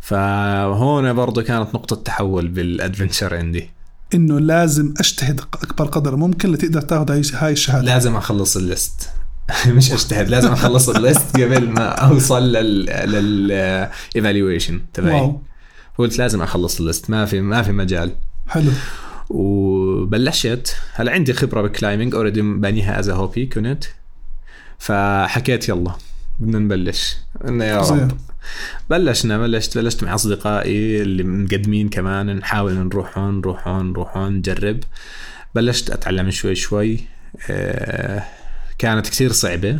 فهون 0.00 1.12
برضه 1.12 1.42
كانت 1.42 1.74
نقطة 1.74 1.96
تحول 1.96 2.48
بال 2.48 2.64
adventure 2.64 3.36
عندي. 3.36 3.70
إنه 4.14 4.40
لازم 4.40 4.94
أجتهد 4.98 5.40
أكبر 5.40 5.84
قدر 5.84 6.16
ممكن 6.16 6.52
لتقدر 6.52 6.80
تاخذ 6.80 7.10
هاي 7.34 7.52
الشهادة. 7.52 7.84
لازم 7.84 8.16
أخلص 8.16 8.56
ال 8.56 8.65
list. 8.65 9.10
مش 9.66 9.92
أجتهد 9.92 10.28
لازم 10.28 10.52
أخلص 10.52 10.88
ال 10.88 10.98
list 10.98 11.36
قبل 11.36 11.68
ما 11.68 11.88
أوصل 11.88 12.42
لل 12.52 12.86
لل 12.86 13.18
evaluation 13.18 14.80
تبعي. 14.92 15.36
قلت 15.98 16.18
لازم 16.18 16.42
أخلص 16.42 16.80
ال 16.80 16.86
list 16.86 17.10
ما 17.10 17.24
في 17.24 17.40
ما 17.40 17.62
في 17.62 17.72
مجال. 17.72 18.12
حلو. 18.48 18.70
وبلشت. 19.30 20.76
هلا 20.92 21.12
عندي 21.12 21.32
خبرة 21.32 21.62
بال 21.62 21.72
climbing 21.72 22.14
already 22.14 22.42
بانيها 22.42 22.98
as 22.98 23.10
hobby 23.10 23.46
كنت. 23.46 23.84
فحكيت 24.78 25.68
يلا 25.68 25.92
بدنا 26.40 26.58
نبلش. 26.58 27.16
انه 27.48 27.64
يا 27.64 27.80
رب. 27.80 28.10
بلشنا 28.90 29.38
بلشت 29.38 29.78
بلشت 29.78 30.04
مع 30.04 30.14
أصدقائي 30.14 31.02
اللي 31.02 31.22
مقدمين 31.22 31.88
كمان 31.88 32.36
نحاول 32.36 32.74
نروح 32.74 33.18
هون 33.18 33.38
نروح 33.38 33.68
هون 33.68 33.90
نروح 33.90 34.16
هون 34.16 34.32
نجرب. 34.32 34.80
بلشت 35.54 35.90
أتعلم 35.90 36.30
شوي 36.30 36.54
شوي. 36.54 37.00
آه، 37.50 38.22
كانت 38.78 39.08
كثير 39.08 39.32
صعبة. 39.32 39.78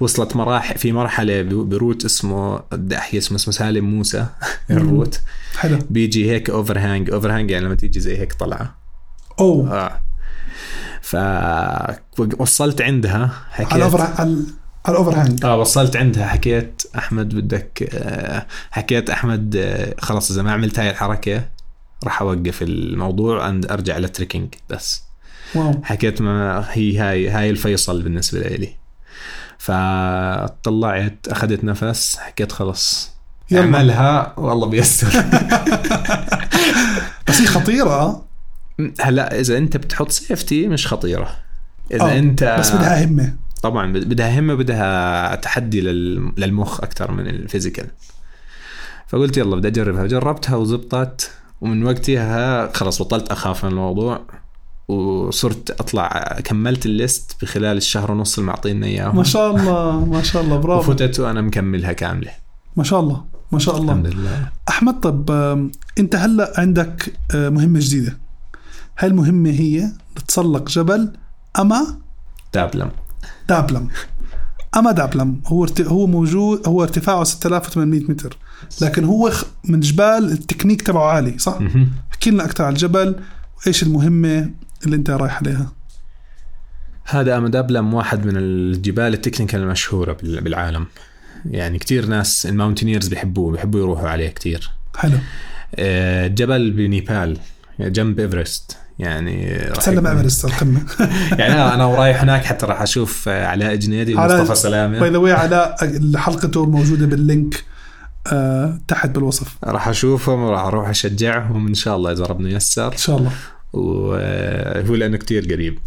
وصلت 0.00 0.36
مراحل 0.36 0.78
في 0.78 0.92
مرحلة 0.92 1.42
ب 1.42 1.52
route 1.52 2.04
اسمه 2.04 2.58
بدي 2.72 2.96
أحكي 2.96 3.18
اسمه 3.18 3.36
اسمه 3.36 3.52
سالم 3.54 3.84
موسى. 3.84 4.26
ال 4.70 4.77
route. 4.77 5.20
حلو. 5.56 5.78
بيجي 5.90 6.30
هيك 6.30 6.50
overhang 6.50 7.10
overhang 7.10 7.50
يعني 7.50 7.64
لما 7.64 7.74
تيجي 7.74 8.00
زي 8.00 8.18
هيك 8.18 8.32
طلعة. 8.32 8.74
أوه. 9.40 9.72
آه. 9.72 10.02
فوصلت 11.02 12.82
عندها 12.82 13.30
حكيت. 13.50 13.72
على 13.72 13.90
على 14.86 14.98
ال 14.98 15.20
overhang 15.20 15.44
آه 15.44 15.56
وصلت 15.56 15.96
عندها 15.96 16.26
حكيت 16.26 16.82
أحمد 16.98 17.34
بدك 17.34 17.90
آه 17.94 18.46
حكيت 18.70 19.10
أحمد 19.10 19.56
آه 19.56 19.94
خلاص 19.98 20.30
إذا 20.30 20.42
ما 20.42 20.52
عملت 20.52 20.78
هاي 20.78 20.90
الحركة 20.90 21.44
راح 22.04 22.22
أوقف 22.22 22.62
الموضوع 22.62 23.48
أرجع 23.48 23.98
لل 23.98 24.09
trekking 24.09 24.54
بس. 24.70 25.02
wow. 25.54 25.80
حكيت 25.84 26.22
ما 26.22 26.64
هي 26.70 26.98
هاي 26.98 27.28
هاي 27.30 27.50
الفيصل 27.50 28.02
بالنسبة 28.02 28.40
لي. 28.40 28.76
فطلعت 29.58 31.28
أخذت 31.28 31.64
نفس 31.64 32.16
حكيت 32.16 32.52
خلص 32.52 33.10
أعملها 33.52 34.34
والله 34.36 34.66
بيسر. 34.66 35.08
بس 37.28 37.40
هي 37.40 37.46
خطيرة. 37.46 38.24
هلا 39.00 39.40
إذا 39.40 39.58
أنت 39.58 39.76
بتحط 39.76 40.10
safety 40.10 40.68
مش 40.68 40.86
خطيرة. 40.86 41.36
إذا 41.90 42.02
أوه. 42.02 42.18
أنت 42.18 42.56
بس 42.58 42.70
بدها 42.70 43.04
همة. 43.04 43.41
طبعا 43.62 43.92
بدها 43.92 44.40
همه 44.40 44.54
بدها 44.54 45.34
تحدي 45.34 45.80
للمخ 45.80 46.80
أكثر 46.80 47.12
من 47.12 47.26
ال 47.26 47.32
physical. 47.32 47.86
فقلت 49.08 49.36
يلا 49.36 49.56
بدي 49.56 49.68
أجربها. 49.68 50.06
جربتها 50.06 50.56
وزبطت 50.56 51.30
ومن 51.60 51.84
وقتها 51.84 52.72
خلص 52.72 53.02
بطلت 53.02 53.28
أخاف 53.28 53.64
من 53.64 53.70
الموضوع 53.70 54.20
وصرت 54.88 55.70
أطلع 55.70 56.38
كملت 56.44 56.86
ال 56.86 56.96
list 56.96 57.36
بخلال 57.42 57.76
الشهر 57.76 58.10
ونص 58.10 58.38
اللي 58.38 58.46
معطينا 58.50 58.86
اياه 58.86 59.16
ما 59.16 59.22
شاء 59.24 59.56
الله 59.56 60.04
ما 60.04 60.22
شاء 60.22 60.42
الله 60.42 60.56
برافو. 60.56 60.92
وفتت 60.92 61.20
وأنا 61.20 61.40
مكملها 61.40 61.92
كاملة. 61.92 62.30
ما 62.76 62.84
شاء 62.84 63.00
الله 63.00 63.24
ما 63.52 63.58
شاء 63.58 63.76
الله. 63.76 63.92
الحمد 63.92 64.06
لله. 64.06 64.48
أحمد 64.68 65.00
طب 65.00 65.30
أنت 65.98 66.16
هلأ 66.16 66.52
عندك 66.58 67.12
آه، 67.34 67.48
مهمة 67.48 67.80
جديدة. 67.82 68.18
هاي 68.98 69.08
المهمة 69.08 69.50
هي 69.50 69.88
تتسلق 70.16 70.68
جبل 70.68 71.12
أما 71.58 71.98
دابلم 72.54 72.90
دابلم. 73.52 73.88
أما 74.76 74.92
دابلم 74.92 75.40
هو 75.46 75.66
هو 75.80 76.06
موجود 76.06 76.68
هو 76.68 76.82
ارتفاعه 76.82 77.24
6800 77.24 78.00
متر 78.08 78.36
لكن 78.82 79.04
هو 79.04 79.32
من 79.64 79.80
جبال 79.80 80.32
التكنيك 80.32 80.82
تبعه 80.82 81.06
عالي 81.06 81.38
صح؟ 81.38 81.58
احكي 82.12 82.30
لنا 82.30 82.44
أكثر 82.44 82.64
عن 82.64 82.72
الجبل 82.72 83.16
وإيش 83.56 83.82
المهمة 83.82 84.50
اللي 84.84 84.96
أنت 84.96 85.10
رايح 85.10 85.36
عليها؟ 85.36 85.72
هذا 87.04 87.36
أما 87.36 87.48
دابلم 87.48 87.94
واحد 87.94 88.26
من 88.26 88.36
الجبال 88.36 89.14
ال 89.14 89.19
technical 89.19 89.60
المشهورة 89.60 90.16
بالعالم. 90.22 90.86
يعني 91.50 91.78
كتير 91.78 92.06
ناس 92.06 92.46
ال 92.46 92.51
mountaineers 92.51 93.08
بيحبوه 93.08 93.52
بيحبوا 93.52 93.80
يروحوا 93.80 94.08
عليه 94.08 94.28
كتير. 94.28 94.70
حلو. 94.96 95.18
آه، 95.74 96.26
جبل 96.26 96.70
بنيبال 96.70 97.38
جنب 97.80 98.20
إيفرست. 98.20 98.76
يعني 99.02 99.58
تسلم 99.74 100.06
ايفرست 100.06 100.44
القمه 100.44 100.80
يعني 101.38 101.74
أنا 101.74 101.84
ورايح 101.84 102.22
هناك 102.22 102.44
حتى 102.44 102.66
راح 102.66 102.82
أشوف 102.82 103.28
علاء 103.28 103.74
جنيدي 103.74 104.14
ومصطفى 104.14 104.54
سلامة. 104.54 104.98
by 105.00 105.10
the 105.10 105.18
way 105.18 105.32
علاء 105.32 105.76
حلقته 106.16 106.66
موجودة 106.66 107.06
بال 107.06 107.25
link 107.25 107.64
آه 108.32 108.78
تحت 108.88 109.10
بالوصف. 109.10 109.56
راح 109.64 109.88
أشوفهم 109.88 110.42
وراح 110.42 110.64
أروح 110.64 110.88
أشجعهم 110.88 111.66
إن 111.66 111.74
شاء 111.74 111.96
الله 111.96 112.12
إذا 112.12 112.24
ربنا 112.24 112.50
يسر 112.50 112.92
إن 112.92 112.98
شاء 112.98 113.18
الله. 113.18 113.32
وهو 113.72 114.94
لأنه 114.94 115.16
كتير 115.16 115.52
قريب. 115.52 115.78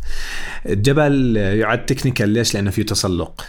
الجبل 0.69 1.37
يعد 1.37 1.85
technical 1.85 2.29
ليش؟ 2.29 2.53
لأنه 2.53 2.71
فيه 2.71 2.85
تسلق. 2.85 3.45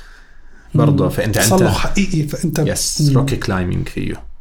برضه 0.74 1.08
فانت 1.08 1.38
تسلق 1.38 1.70
حقيقي 1.70 2.22
فانت 2.22 2.58
يس 2.58 3.12
روكي 3.14 3.36
كلايمينج 3.36 3.88
فيه. 3.88 4.35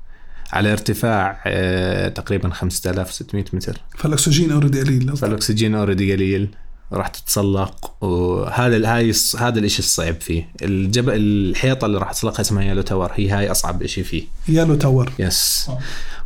على 0.53 0.71
ارتفاع 0.71 1.43
آه، 1.47 2.10
تقريبا 2.10 2.49
5600 2.49 3.45
متر. 3.53 3.77
فالأكسجين 3.97 4.51
already 4.51 4.82
قليل 4.81 5.17
فالأكسجين 5.17 5.75
already 5.75 6.13
قليل 6.13 6.49
راح 6.93 7.08
تتسلق. 7.08 8.03
وهذا 8.03 8.95
هاي 8.95 9.13
هذا 9.39 9.60
الشيء 9.60 9.79
الصعب 9.79 10.21
فيه. 10.21 10.49
الجبل 10.62 11.13
الحيطة 11.15 11.86
اللي 11.86 11.97
راح 11.97 12.12
تسلقها 12.12 12.41
اسمها 12.41 12.63
Yellow 12.63 12.82
Tower 12.82 13.12
هي 13.15 13.29
هاي 13.29 13.51
أصعب 13.51 13.86
شيء 13.86 14.03
فيه. 14.03 14.23
يالو 14.47 14.75
تاور 14.75 15.12
يس 15.19 15.69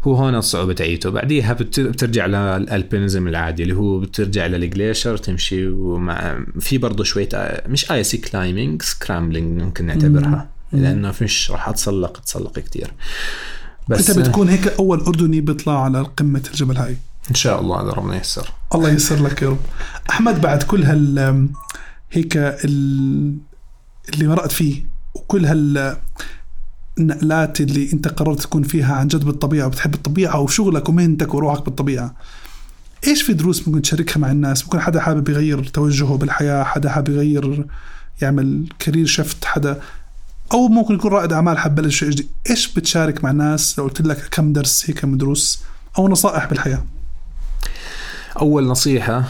هو 0.04 0.14
هون 0.14 0.36
الصعوبة 0.36 0.74
تاعيته 0.74 1.10
بعديها 1.10 1.54
بترجع 1.54 2.26
لل 2.26 2.46
alpinism 2.46 3.28
العادي 3.28 3.64
اللي 3.64 3.76
هو 3.76 4.00
بترجع 4.00 4.46
لل 4.48 4.63
glacier 4.63 5.18
تمشي 5.18 5.68
ومع 5.68 6.40
في 6.60 6.78
برضه 6.78 7.04
شوية 7.04 7.30
مش 7.68 7.92
easy 7.92 8.18
climbing 8.18 8.82
scrambling 8.82 9.62
ممكن 9.62 9.86
نعتبرها. 9.86 10.50
لأنه 10.74 11.12
فيش 11.12 11.52
راح 11.52 11.70
أتسلق 11.70 12.20
تسلق 12.20 12.60
كثير 12.60 12.92
بس 13.90 14.10
انت 14.10 14.20
بتكون 14.20 14.50
هيك 14.50 14.68
أول 14.68 15.00
أردني 15.00 15.42
بيطلع 15.42 15.84
على 15.84 16.02
قمة 16.02 16.44
الجبل 16.52 16.78
هاي. 16.78 16.98
إن 17.30 17.36
شاء 17.36 17.62
الله 17.62 17.84
اذا 17.84 17.92
ربنا 17.92 18.16
ييسر. 18.16 18.54
الله 18.76 18.90
ييسر 18.90 19.24
لك 19.24 19.42
يا 19.42 19.50
رب. 19.50 19.60
أحمد 20.10 20.42
بعد 20.42 20.64
كل 20.64 20.84
هال 20.84 21.48
هيك 22.12 22.38
اللي 22.38 24.28
مرقت 24.28 24.52
فيه 24.52 24.86
وكل 25.16 25.46
هال 25.46 25.98
النقلات 27.00 27.62
اللي 27.62 27.94
أنت 27.94 28.08
قررت 28.08 28.42
تكون 28.42 28.64
فيها 28.64 28.96
عن 28.96 29.08
جد 29.08 29.26
بالطبيعة 29.26 29.68
وبتحب 29.68 29.94
الطبيعة 29.94 30.40
وشغلك 30.40 30.90
ومهنتك 30.90 31.34
وروحك 31.34 31.66
بالطبيعة 31.66 32.16
إيش 33.08 33.22
في 33.22 33.34
دروس 33.34 33.68
ممكن 33.68 33.82
تشاركها 33.82 34.20
مع 34.20 34.32
الناس؟ 34.32 34.64
ممكن 34.64 34.80
حدا 34.80 35.00
حابب 35.00 35.30
يغير 35.30 35.64
توجهه 35.64 36.18
بالحياة 36.18 36.64
حدا 36.64 36.90
حابب 36.90 37.10
يغير 37.10 37.66
يعمل 38.22 38.70
كارير 38.80 39.06
شفت 39.06 39.46
حدا 39.46 39.82
أو 40.54 40.68
ممكن 40.68 40.96
يكون 40.96 41.12
رائد 41.12 41.34
أعمال 41.34 41.58
حاب 41.58 41.76
بلش 41.76 42.00
شيء 42.00 42.10
جديد. 42.10 42.30
إيش 42.50 42.74
بتشارك 42.74 43.24
مع 43.24 43.32
الناس 43.32 43.80
لو 43.80 43.86
قلت 43.86 44.02
لك 44.02 44.30
كم 44.32 44.54
درس 44.54 44.90
هيك 44.90 45.06
من 45.06 45.18
دروس 45.18 45.64
أو 45.98 46.08
نصائح 46.08 46.46
بالحياة. 46.46 46.86
أول 48.42 48.68
نصيحة 48.68 49.24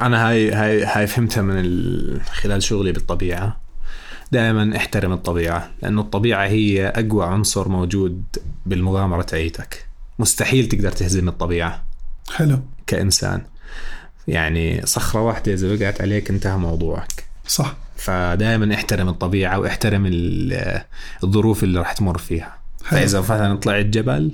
أنا 0.00 0.28
هاي 0.28 0.52
هاي 0.52 0.84
هاي 0.84 1.06
فهمتها 1.06 1.42
من 1.42 1.58
ال... 1.58 2.20
خلال 2.24 2.62
شغلي 2.62 2.92
بالطبيعة. 2.92 3.56
دائما 4.32 4.76
احترم 4.76 5.12
الطبيعة 5.12 5.70
لأنه 5.82 6.00
الطبيعة 6.00 6.46
هي 6.46 6.88
أقوى 6.88 7.26
عنصر 7.26 7.68
موجود 7.68 8.22
بالمغامرة 8.66 9.22
تاعيتك 9.22 9.86
مستحيل 10.18 10.68
تقدر 10.68 10.92
تهزم 10.92 11.28
الطبيعة. 11.28 11.84
حلو. 12.32 12.58
كإنسان. 12.86 13.42
يعني 14.28 14.86
صخرة 14.86 15.20
واحدة 15.20 15.52
إذا 15.52 15.74
وقعت 15.74 16.00
عليك 16.00 16.30
انتهى 16.30 16.56
موضوعك. 16.56 17.24
صح. 17.46 17.76
فدائما 17.96 18.74
احترم 18.74 19.08
الطبيعة 19.08 19.58
واحترم 19.58 20.06
ال- 20.06 20.80
الظروف 21.24 21.64
اللي 21.64 21.78
راح 21.78 21.92
تمر 21.92 22.18
فيها. 22.18 22.58
حلو. 22.84 22.98
فإذا 23.00 23.20
مثلا 23.20 23.56
طلعت 23.56 23.84
جبل 23.86 24.32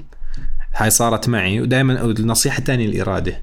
هاي 0.74 0.90
صارت 0.90 1.28
معي. 1.28 1.60
ودائما 1.60 2.04
النصيحة 2.04 2.58
الثانية 2.58 2.86
الإرادة. 2.86 3.42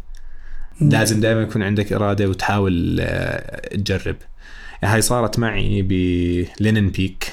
لازم 0.81 1.19
دائما 1.19 1.41
يكون 1.41 1.63
عندك 1.63 1.93
إرادة 1.93 2.29
وتحاول 2.29 2.97
آه، 3.01 3.75
تجرب. 3.75 4.15
هاي 4.83 5.01
صارت 5.01 5.39
معي 5.39 5.81
بلينن 5.81 6.89
بيك 6.89 7.31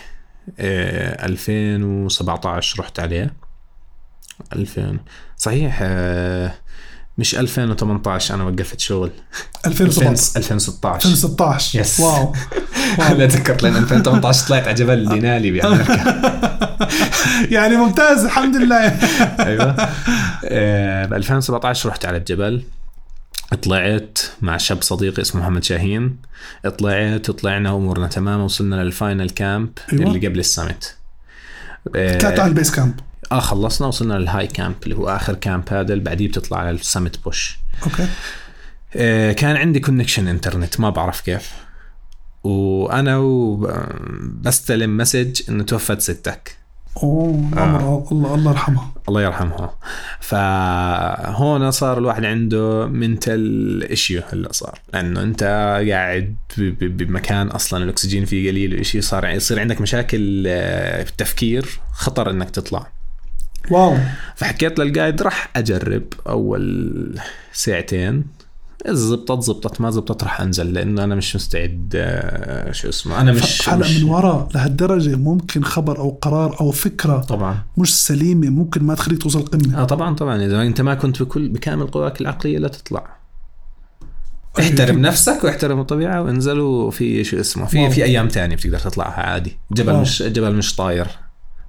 آه، 0.60 1.26
2017 1.26 2.80
رحت 2.80 3.00
عليه 3.00 3.34
2000 4.52 4.98
صحيح 5.36 5.78
آه، 5.82 6.54
مش 7.18 7.34
2018 7.34 8.34
أنا 8.34 8.44
وقفت 8.44 8.80
شغل. 8.80 9.10
2017 9.66 10.36
2016 10.36 10.94
2016 10.96 11.80
يس. 11.80 12.00
واو. 12.00 12.32
لا 13.18 13.26
تذكرت 13.26 13.62
لأن 13.62 13.76
2018 13.76 14.46
طلعت 14.48 14.64
على 14.64 14.74
جبل 14.74 15.08
دينالي 15.14 15.50
بأمريكا. 15.50 16.20
يعني 17.56 17.76
ممتاز 17.76 18.24
الحمد 18.24 18.56
لله. 18.56 18.86
أيوه. 19.38 19.72
ب 21.06 21.14
2017 21.14 21.88
رحت 21.88 22.06
على 22.06 22.16
الجبل. 22.16 22.62
طلعت 23.62 24.18
مع 24.40 24.56
شاب 24.56 24.82
صديقي 24.82 25.22
اسمه 25.22 25.40
محمد 25.42 25.64
شاهين. 25.64 26.16
طلعت 26.78 27.30
وطلعنا 27.30 27.70
امورنا 27.70 28.06
تمام 28.06 28.40
وصلنا 28.40 28.74
لل 28.84 28.97
final 28.97 29.30
camp 29.30 29.70
أيوة. 29.92 30.06
اللي 30.06 30.28
قبل 30.28 30.38
السمت 30.38 30.96
طلعت 31.94 32.38
على 32.38 32.46
ال 32.46 32.51
base 32.51 32.70
camp. 32.70 32.94
آه 33.32 33.40
خلصنا 33.40 33.86
وصلنا 33.86 34.14
لل 34.14 34.46
high 34.46 34.60
camp 34.60 34.74
اللي 34.84 34.96
هو 34.96 35.08
آخر 35.08 35.34
camp 35.34 35.64
هذا 35.68 35.92
اللي 35.92 36.04
بعديه 36.04 36.28
بتطلع 36.28 36.58
على 36.58 36.70
ال 36.70 36.78
summit 36.78 37.24
push. 37.24 37.58
okay. 37.84 38.08
آه، 38.96 39.32
كان 39.32 39.56
عندي 39.56 39.80
connection 39.80 40.28
internet 40.28 40.80
ما 40.80 40.90
بعرف 40.90 41.20
كيف. 41.20 41.52
وأنا 42.44 43.18
بستلم 44.40 44.96
message 44.96 45.42
إنه 45.48 45.64
توفت 45.64 46.00
ستك. 46.00 46.56
أوه 47.02 47.34
الله 47.52 48.08
الله 48.12 48.34
الله 48.34 48.50
يرحمها. 48.50 48.92
الله 49.08 49.22
يرحمها. 49.22 49.78
فهون 50.20 51.70
صار 51.70 51.98
الواحد 51.98 52.24
عنده 52.24 52.86
mental 52.86 53.86
issue 53.90 54.22
هلا 54.32 54.52
صار. 54.52 54.80
لأنه 54.92 55.22
أنت 55.22 55.42
قاعد 55.88 56.36
بمكان 56.80 57.48
أصلا 57.48 57.84
الأكسجين 57.84 58.24
فيه 58.24 58.50
قليل 58.50 58.80
وشيء 58.80 59.00
صار 59.00 59.28
يصير 59.28 59.60
عندك 59.60 59.80
مشاكل 59.80 60.44
آه، 60.46 61.02
في 61.02 61.10
التفكير 61.10 61.80
خطر 61.92 62.30
إنك 62.30 62.50
تطلع. 62.50 62.95
واو. 63.70 63.96
فحكيت 64.36 64.78
للقايد 64.78 65.22
راح 65.22 65.50
أجرب 65.56 66.02
أول 66.28 67.18
ساعتين. 67.52 68.24
اذا 68.86 68.94
زبطت 68.94 69.42
زبطت 69.42 69.80
ما 69.80 69.90
زبطت 69.90 70.24
راح 70.24 70.40
أنزل 70.40 70.72
لأنه 70.72 71.04
أنا 71.04 71.14
مش 71.14 71.36
مستعد 71.36 71.92
آه، 71.96 72.72
شو 72.72 72.88
اسمه 72.88 73.20
أنا 73.20 73.32
مش, 73.32 73.68
مش 73.68 73.96
من 73.96 74.08
ورا 74.08 74.48
لهالدرجة 74.54 75.16
ممكن 75.16 75.64
خبر 75.64 75.98
أو 75.98 76.18
قرار 76.22 76.60
أو 76.60 76.70
فكرة 76.70 77.18
طبعا. 77.18 77.62
مش 77.76 77.96
سليمة 77.96 78.48
ممكن 78.48 78.84
ما 78.84 78.94
تخليك 78.94 79.22
توصل 79.22 79.38
القمه 79.38 79.80
آه 79.82 79.84
طبعا 79.84 80.14
طبعا. 80.14 80.44
إذا 80.44 80.62
أنت 80.62 80.80
ما 80.80 80.94
كنت 80.94 81.22
بكل 81.22 81.48
بكامل 81.48 81.86
قواك 81.86 82.20
العقلية 82.20 82.58
لا 82.58 82.68
تطلع. 82.68 83.16
احترم 84.60 84.98
نفسك 84.98 85.44
واحترم 85.44 85.80
الطبيعة 85.80 86.22
وانزلوا 86.22 86.90
في 86.90 87.24
شو 87.24 87.40
اسمه 87.40 87.66
في. 87.66 87.90
في 87.90 88.04
أيام 88.04 88.28
تانية 88.28 88.56
بتقدر 88.56 88.78
تطلعها 88.78 89.20
عادي. 89.20 89.58
جبل 89.72 89.92
wow. 89.92 90.00
مش 90.00 90.22
جبل 90.22 90.54
مش 90.54 90.76
طاير. 90.76 91.06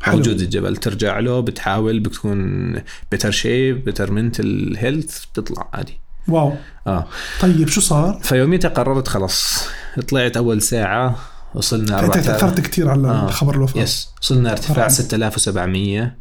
حلو. 0.01 0.15
موجود 0.15 0.39
الجبل. 0.41 0.77
ترجع 0.77 1.19
له 1.19 1.39
بتحاول 1.39 1.99
بتكون 1.99 2.73
better 3.11 3.31
shape 3.31 3.85
better 3.85 4.11
mental 4.11 4.75
health 4.77 5.25
بتطلع 5.25 5.69
عادي. 5.73 5.99
wow. 6.27 6.53
آه. 6.87 7.07
طيب 7.41 7.67
شو 7.67 7.81
صار؟ 7.81 8.19
فيوميتها 8.23 8.69
قررت 8.69 9.07
خلاص. 9.07 9.67
طلعت 10.09 10.37
أول 10.37 10.61
ساعة 10.61 11.15
وصلنا 11.55 11.99
انت 11.99 12.17
4000 12.17 12.25
تأثرت 12.25 12.59
كثير 12.59 12.89
على 12.89 13.07
آه. 13.07 13.27
خبر 13.27 13.55
الوفاه 13.55 13.81
yes 13.81 14.09
وصلنا 14.21 14.51
ارتفاع 14.51 14.75
مرحبا. 14.77 14.89
6700 14.89 16.15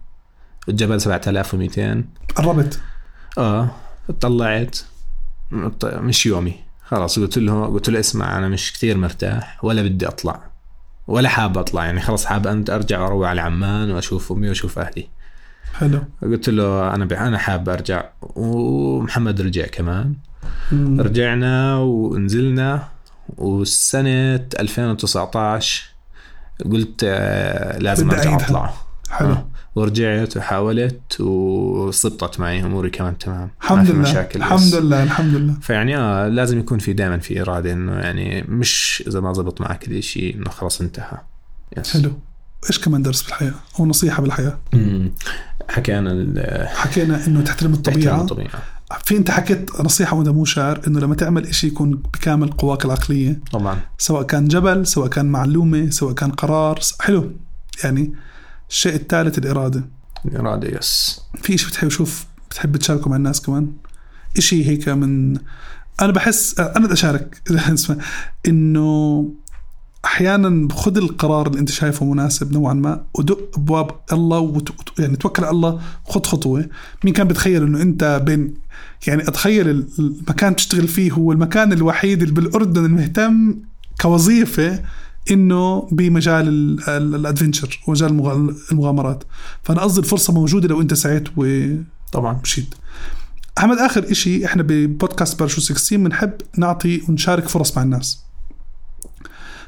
والجبل 0.68 1.00
7200 1.00 2.04
قربت. 2.36 2.80
آه. 3.38 3.70
طلعت. 4.20 4.78
مش 5.84 6.26
يومي. 6.26 6.54
خلاص 6.84 7.18
قلت 7.18 7.38
له 7.38 7.66
قلت 7.66 7.90
له 7.90 8.00
اسمع 8.00 8.38
أنا 8.38 8.48
مش 8.48 8.72
كثير 8.72 8.96
مرتاح 8.96 9.64
ولا 9.64 9.82
بدي 9.82 10.08
أطلع. 10.08 10.40
ولا 11.06 11.28
حاب 11.28 11.58
أطلع 11.58 11.84
يعني 11.84 12.00
خلاص 12.00 12.26
حاب 12.26 12.46
انت 12.46 12.70
أرجع 12.70 13.00
وأروح 13.00 13.28
على 13.28 13.40
عمان 13.40 13.90
وأشوف 13.90 14.32
أمي 14.32 14.48
وأشوف 14.48 14.78
أهلي 14.78 15.08
حلو 15.74 16.02
قلت 16.22 16.48
له 16.48 16.94
أنا. 16.94 17.26
أنا 17.28 17.38
حاب 17.38 17.68
أرجع 17.68 18.04
ومحمد 18.22 19.40
رجع 19.40 19.66
كمان 19.66 20.14
مم. 20.72 21.00
رجعنا 21.00 21.78
ونزلنا 21.78 22.88
والسنة 23.28 24.34
2019 24.60 25.84
قلت 26.72 27.00
آه، 27.04 27.78
لازم 27.78 28.10
أرجع. 28.10 28.36
أطلع 28.36 28.72
حلو 29.10 29.28
آه. 29.32 29.46
ورجعت 29.76 30.36
وحاولت 30.36 31.20
وصبطت 31.20 32.40
معي 32.40 32.60
أموري 32.64 32.90
كمان 32.90 33.18
تمام. 33.18 33.38
ما 33.40 33.48
الحمد 33.62 33.90
لله. 33.90 34.00
مشاكل 34.00 34.38
الحمد. 34.38 34.74
لله 34.74 35.02
الحمد 35.02 35.34
لله. 35.34 35.54
فيعني 35.62 35.96
آه 35.96 36.28
لازم 36.28 36.58
يكون 36.58 36.78
في 36.78 36.92
دائما 36.92 37.18
في 37.18 37.42
إرادة 37.42 37.72
إنه 37.72 37.92
يعني 37.92 38.42
مش 38.48 39.04
إذا 39.06 39.20
ما 39.20 39.32
زبط 39.32 39.60
معك 39.60 39.88
الاشي 39.88 40.34
إنه 40.34 40.50
خلاص 40.50 40.80
انتهى. 40.80 41.18
يس. 41.78 41.92
حلو. 41.96 42.12
إيش 42.70 42.78
كمان 42.78 43.02
درس 43.02 43.22
بالحياة؟ 43.22 43.54
أو 43.80 43.86
نصيحة 43.86 44.22
بالحياة؟ 44.22 44.58
مم. 44.72 45.12
حكينا 45.68 46.10
ال- 46.12 46.68
حكينا 46.68 47.26
إنه 47.26 47.40
تحترم 47.42 47.72
الطبيعة. 47.72 48.20
الطبيعة. 48.20 48.62
في 49.04 49.16
أنت 49.16 49.30
حكيت 49.30 49.80
نصيحة 49.80 50.16
وأنت 50.16 50.28
مو 50.28 50.44
شاعر 50.44 50.80
إنه 50.86 51.00
لما 51.00 51.14
تعمل 51.14 51.46
إشي 51.46 51.66
يكون 51.66 51.90
بكامل 51.90 52.50
قواك 52.50 52.84
العقلية. 52.84 53.40
طبعا. 53.52 53.78
سواء 53.98 54.22
كان 54.22 54.48
جبل 54.48 54.86
سواء 54.86 55.08
كان 55.08 55.26
معلومة 55.26 55.90
سواء 55.90 56.12
كان 56.14 56.30
قرار 56.30 56.80
حلو. 57.00 57.32
يعني 57.84 58.12
الشيء 58.70 58.94
الثالث 58.94 59.38
الإرادة. 59.38 59.84
الإرادة 60.24 60.78
يس 60.78 61.20
في 61.42 61.58
شيء 61.58 61.68
بتحب 61.68 61.88
شوف 61.88 62.26
بتحب 62.50 62.76
تشاركه 62.76 63.10
مع 63.10 63.16
الناس 63.16 63.40
كمان؟ 63.40 63.72
إشي 64.38 64.66
هيك 64.68 64.88
من 64.88 65.36
أنا 66.00 66.12
بحس 66.12 66.60
أنا 66.60 66.84
بدي 66.84 66.92
أشارك. 66.92 67.42
إنه 68.48 69.32
أحيانا 70.04 70.68
خذ 70.74 70.96
القرار 70.96 71.46
اللي 71.46 71.58
أنت 71.60 71.70
شايفه 71.70 72.06
مناسب 72.06 72.52
نوعا 72.52 72.74
ما 72.74 73.04
ودق 73.14 73.38
ابواب 73.58 73.90
الله 74.12 74.38
وت... 74.38 74.98
يعني 74.98 75.16
توكل 75.16 75.44
على 75.44 75.50
الله 75.52 75.80
خذ 76.04 76.22
خطوة. 76.24 76.68
مين 77.04 77.14
كان 77.14 77.28
بتخيل 77.28 77.62
إنه 77.62 77.82
أنت 77.82 78.22
بين 78.26 78.54
يعني 79.06 79.28
أتخيل 79.28 79.68
ال- 79.68 79.88
المكان 79.98 80.56
تشتغل 80.56 80.88
فيه 80.88 81.12
هو 81.12 81.32
المكان 81.32 81.72
الوحيد 81.72 82.22
اللي 82.22 82.34
بالأردن 82.34 82.84
المهتم 82.84 83.54
كوظيفة 84.00 84.82
إنه 85.30 85.88
بمجال 85.92 86.48
ال- 86.48 86.88
ال- 86.88 87.14
ال 87.14 87.21
adventure 87.21 87.80
ومجال 87.86 88.08
المغ- 88.10 88.54
المغامرات. 88.72 89.24
فأنا 89.62 89.80
قصدي 89.82 90.00
الفرصة 90.00 90.32
موجودة 90.32 90.68
لو 90.68 90.80
أنت 90.80 90.94
سعيت 90.94 91.28
طبعا 92.12 92.32
ومشيت. 92.36 92.74
أحمد 93.58 93.78
آخر 93.78 94.10
إشي 94.10 94.46
إحنا 94.46 94.62
ببودكاست 94.62 95.38
بارشو 95.38 95.60
16 95.60 95.96
بنحب 95.96 96.32
نعطي 96.58 97.02
ونشارك 97.08 97.48
فرص 97.48 97.76
مع 97.76 97.82
الناس. 97.82 98.22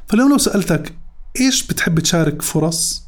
فلو 0.06 0.28
لو 0.28 0.38
سألتك 0.38 0.94
إيش 1.40 1.66
بتحب 1.66 2.00
تشارك 2.00 2.42
فرص 2.42 3.02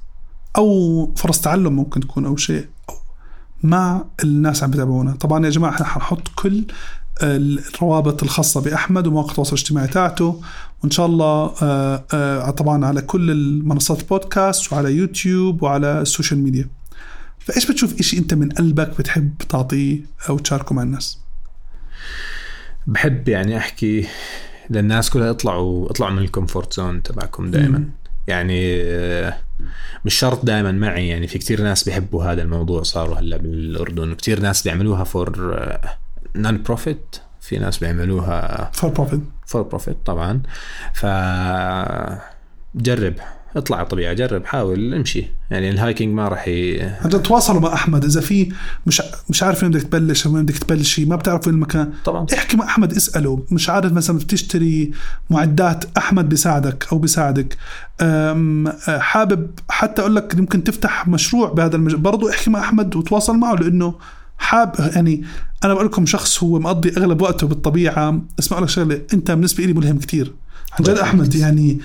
أو 0.56 1.14
فرص 1.16 1.40
تعلم 1.40 1.72
ممكن 1.76 2.00
تكون 2.00 2.24
أو 2.26 2.36
شيء 2.36 2.66
مع 3.62 4.04
الناس 4.24 4.62
عم 4.62 4.70
بتابعونا. 4.70 5.12
طبعا 5.12 5.44
يا 5.44 5.50
جماعة 5.50 5.70
إحنا 5.74 5.86
حنحط 5.86 6.28
كل 6.36 6.64
الروابط 7.22 8.22
الخاصة 8.22 8.60
بأحمد 8.60 9.06
ومواقع 9.06 9.30
التواصل 9.30 9.56
الاجتماعي 9.56 9.88
تاعته. 9.88 10.40
وإن 10.82 10.90
شاء 10.90 11.06
الله 11.06 11.54
آه، 11.62 12.04
آه، 12.14 12.50
طبعا 12.50 12.86
على 12.86 13.02
كل 13.02 13.30
المنصات 13.30 14.00
البودكاست 14.00 14.72
وعلى 14.72 14.92
يوتيوب 14.92 15.62
وعلى 15.62 16.00
ال 16.00 16.06
social 16.06 16.40
media. 16.40 16.68
فإيش 17.38 17.70
بتشوف 17.70 18.00
إشي 18.00 18.18
أنت 18.18 18.34
من 18.34 18.48
قلبك 18.48 18.98
بتحب 18.98 19.38
تعطيه 19.48 20.00
أو 20.28 20.38
تشاركه 20.38 20.74
مع 20.74 20.82
الناس؟ 20.82 21.18
بحب 22.86 23.28
يعني 23.28 23.56
أحكي 23.56 24.06
للناس 24.70 25.10
كلها 25.10 25.30
اطلعوا 25.30 25.90
اطلعوا 25.90 26.12
من 26.12 26.22
ال 26.22 26.29
comfort 26.29 26.72
zone 26.72 27.02
تبعكم 27.02 27.50
دائما. 27.50 27.84
يعني 28.26 28.82
آه، 28.82 29.36
مش 30.04 30.14
شرط 30.14 30.44
دائما 30.44 30.72
معي 30.72 31.08
يعني 31.08 31.26
في 31.26 31.38
كتير 31.38 31.62
ناس 31.62 31.84
بيحبوا 31.84 32.24
هذا 32.24 32.42
الموضوع 32.42 32.82
صاروا 32.82 33.18
هلأ 33.18 33.36
بالأردن 33.36 34.12
وكتير 34.12 34.40
ناس 34.40 34.62
بيعملوها 34.62 35.04
for 35.04 35.58
non-profit 36.36 37.16
في 37.40 37.58
ناس 37.58 37.78
بيعملوها 37.78 38.70
for 38.72 38.90
profit 38.90 39.20
for 39.46 39.62
profit 39.62 39.96
طبعا. 40.04 40.42
ف 40.94 41.06
جرب 42.74 43.14
اطلع 43.56 43.76
على 43.76 43.84
الطبيعه 43.84 44.12
جرب 44.12 44.44
حاول 44.44 44.94
امشي. 44.94 45.26
يعني 45.50 45.70
ال 45.70 45.77
hiking 45.77 46.14
ما 46.14 46.28
راح 46.28 46.48
ي... 46.48 46.90
تواصلوا 47.24 47.60
مع 47.60 47.74
أحمد. 47.74 48.04
إذا 48.04 48.20
في 48.20 48.52
مش 48.86 49.02
مش 49.28 49.42
عارف 49.42 49.62
وين 49.62 49.72
بدك 49.72 49.82
تبلش 49.82 50.26
وين 50.26 50.44
بدك 50.44 50.58
تبلشي 50.58 51.04
ما 51.04 51.16
بتعرف 51.16 51.46
وين 51.46 51.54
المكان. 51.54 51.92
طبعا. 52.04 52.26
احكي 52.34 52.56
مع 52.56 52.64
أحمد 52.64 52.92
اسأله. 52.92 53.46
مش 53.50 53.70
عارف 53.70 53.92
مثلا 53.92 54.18
بتشتري 54.18 54.90
معدات 55.30 55.84
أحمد 55.98 56.28
بيساعدك 56.28 56.86
أو 56.92 56.98
بيساعدك. 56.98 57.56
أه، 58.00 58.72
حابب 58.88 59.50
حتى 59.68 60.02
أقول 60.02 60.16
لك 60.16 60.34
يمكن 60.34 60.64
تفتح 60.64 61.08
مشروع 61.08 61.52
بهذا 61.52 61.76
المجال 61.76 62.00
برضه 62.00 62.30
احكي 62.30 62.50
مع 62.50 62.60
أحمد 62.60 62.96
وتواصل 62.96 63.36
معه 63.36 63.54
لأنه 63.54 63.94
حاب 64.40 64.90
يعني 64.94 65.24
أنا 65.64 65.74
بقول 65.74 65.86
لكم 65.86 66.06
شخص 66.06 66.42
هو 66.42 66.58
مقضي 66.58 66.92
أغلب 66.96 67.22
وقته 67.22 67.46
بالطبيعة. 67.46 68.22
اسمع 68.38 68.58
لك 68.58 68.68
شغلة 68.68 69.02
أنت 69.14 69.30
بالنسبة 69.30 69.64
لي 69.64 69.72
ملهم 69.72 69.98
كتير. 69.98 70.34
عن 70.72 70.84
جد 70.84 70.98
أحمد. 70.98 71.34
يعني 71.34 71.80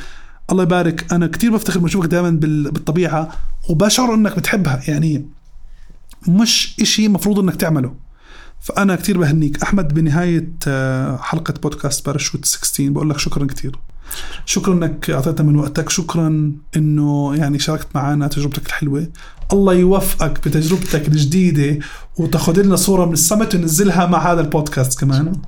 الله 0.51 0.63
يبارك. 0.63 1.13
أنا 1.13 1.27
كتير 1.27 1.53
بفتخر 1.53 1.79
لما 1.79 1.87
اشوفك 1.87 2.07
دائما 2.07 2.29
بالطبيعة 2.29 3.29
وبشعر 3.69 4.13
إنك 4.13 4.37
بتحبها. 4.37 4.81
يعني 4.87 5.25
مش 6.27 6.77
إشي 6.81 7.07
مفروض 7.07 7.39
إنك 7.39 7.55
تعمله. 7.55 7.95
فأنا 8.61 8.95
كتير 8.95 9.17
بهنيك. 9.17 9.63
أحمد 9.63 9.93
بنهاية 9.93 10.53
آه، 10.67 11.17
حلقة 11.17 11.53
بودكاست 11.53 12.05
باراشوت 12.05 12.45
16 12.45 12.89
بقول 12.89 13.09
لك 13.09 13.19
شكرا 13.19 13.45
كتير. 13.45 13.79
شكرا 14.45 14.73
إنك 14.73 15.09
أعطيتنا 15.09 15.47
من 15.47 15.55
وقتك. 15.55 15.89
شكرا 15.89 16.51
إنه 16.75 17.35
يعني 17.35 17.59
شاركت 17.59 17.87
معنا 17.95 18.27
تجربتك 18.27 18.67
الحلوة. 18.67 19.07
الله 19.53 19.73
يوفقك 19.73 20.47
بتجربتك 20.47 21.07
الجديدة 21.07 21.85
وتاخذ 22.17 22.61
لنا 22.61 22.75
صورة 22.75 23.05
من 23.05 23.13
السمت 23.13 23.55
وننزلها 23.55 24.05
مع 24.05 24.31
هذا 24.31 24.41
البودكاست 24.41 24.99
كمان. 24.99 25.41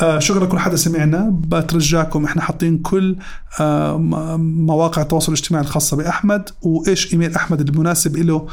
آه 0.00 0.18
شكرا 0.18 0.44
لكل 0.44 0.58
حدا 0.58 0.76
سمعنا. 0.76 1.30
بترجاكم 1.32 2.24
إحنا 2.24 2.42
حاطين 2.42 2.78
كل 2.78 3.16
آه 3.60 3.96
مواقع 4.38 5.02
التواصل 5.02 5.32
الاجتماعي 5.32 5.64
الخاصة 5.64 5.96
بأحمد. 5.96 6.48
وإيش 6.62 7.12
إيميل 7.12 7.34
أحمد 7.34 7.68
المناسب 7.68 8.16
له 8.16 8.46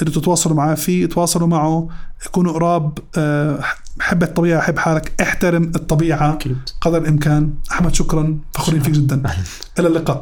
اللي 0.00 0.12
تتواصلوا 0.12 0.56
معاه 0.56 0.74
فيه 0.74 1.06
تواصلوا 1.06 1.48
معه 1.48 1.88
كونوا 2.32 2.52
قراب 2.52 2.98
آه 3.18 3.64
حب 4.00 4.22
الطبيعة 4.22 4.60
حب 4.60 4.78
حالك. 4.78 5.12
احترم 5.22 5.62
الطبيعة 5.62 6.38
قدر 6.80 6.98
الإمكان. 6.98 7.54
أحمد 7.72 7.94
شكرا. 7.94 8.38
فخورين 8.54 8.80
فيك 8.80 8.94
جدا. 8.94 9.22
إلى 9.78 9.88
اللقاء. 9.88 10.20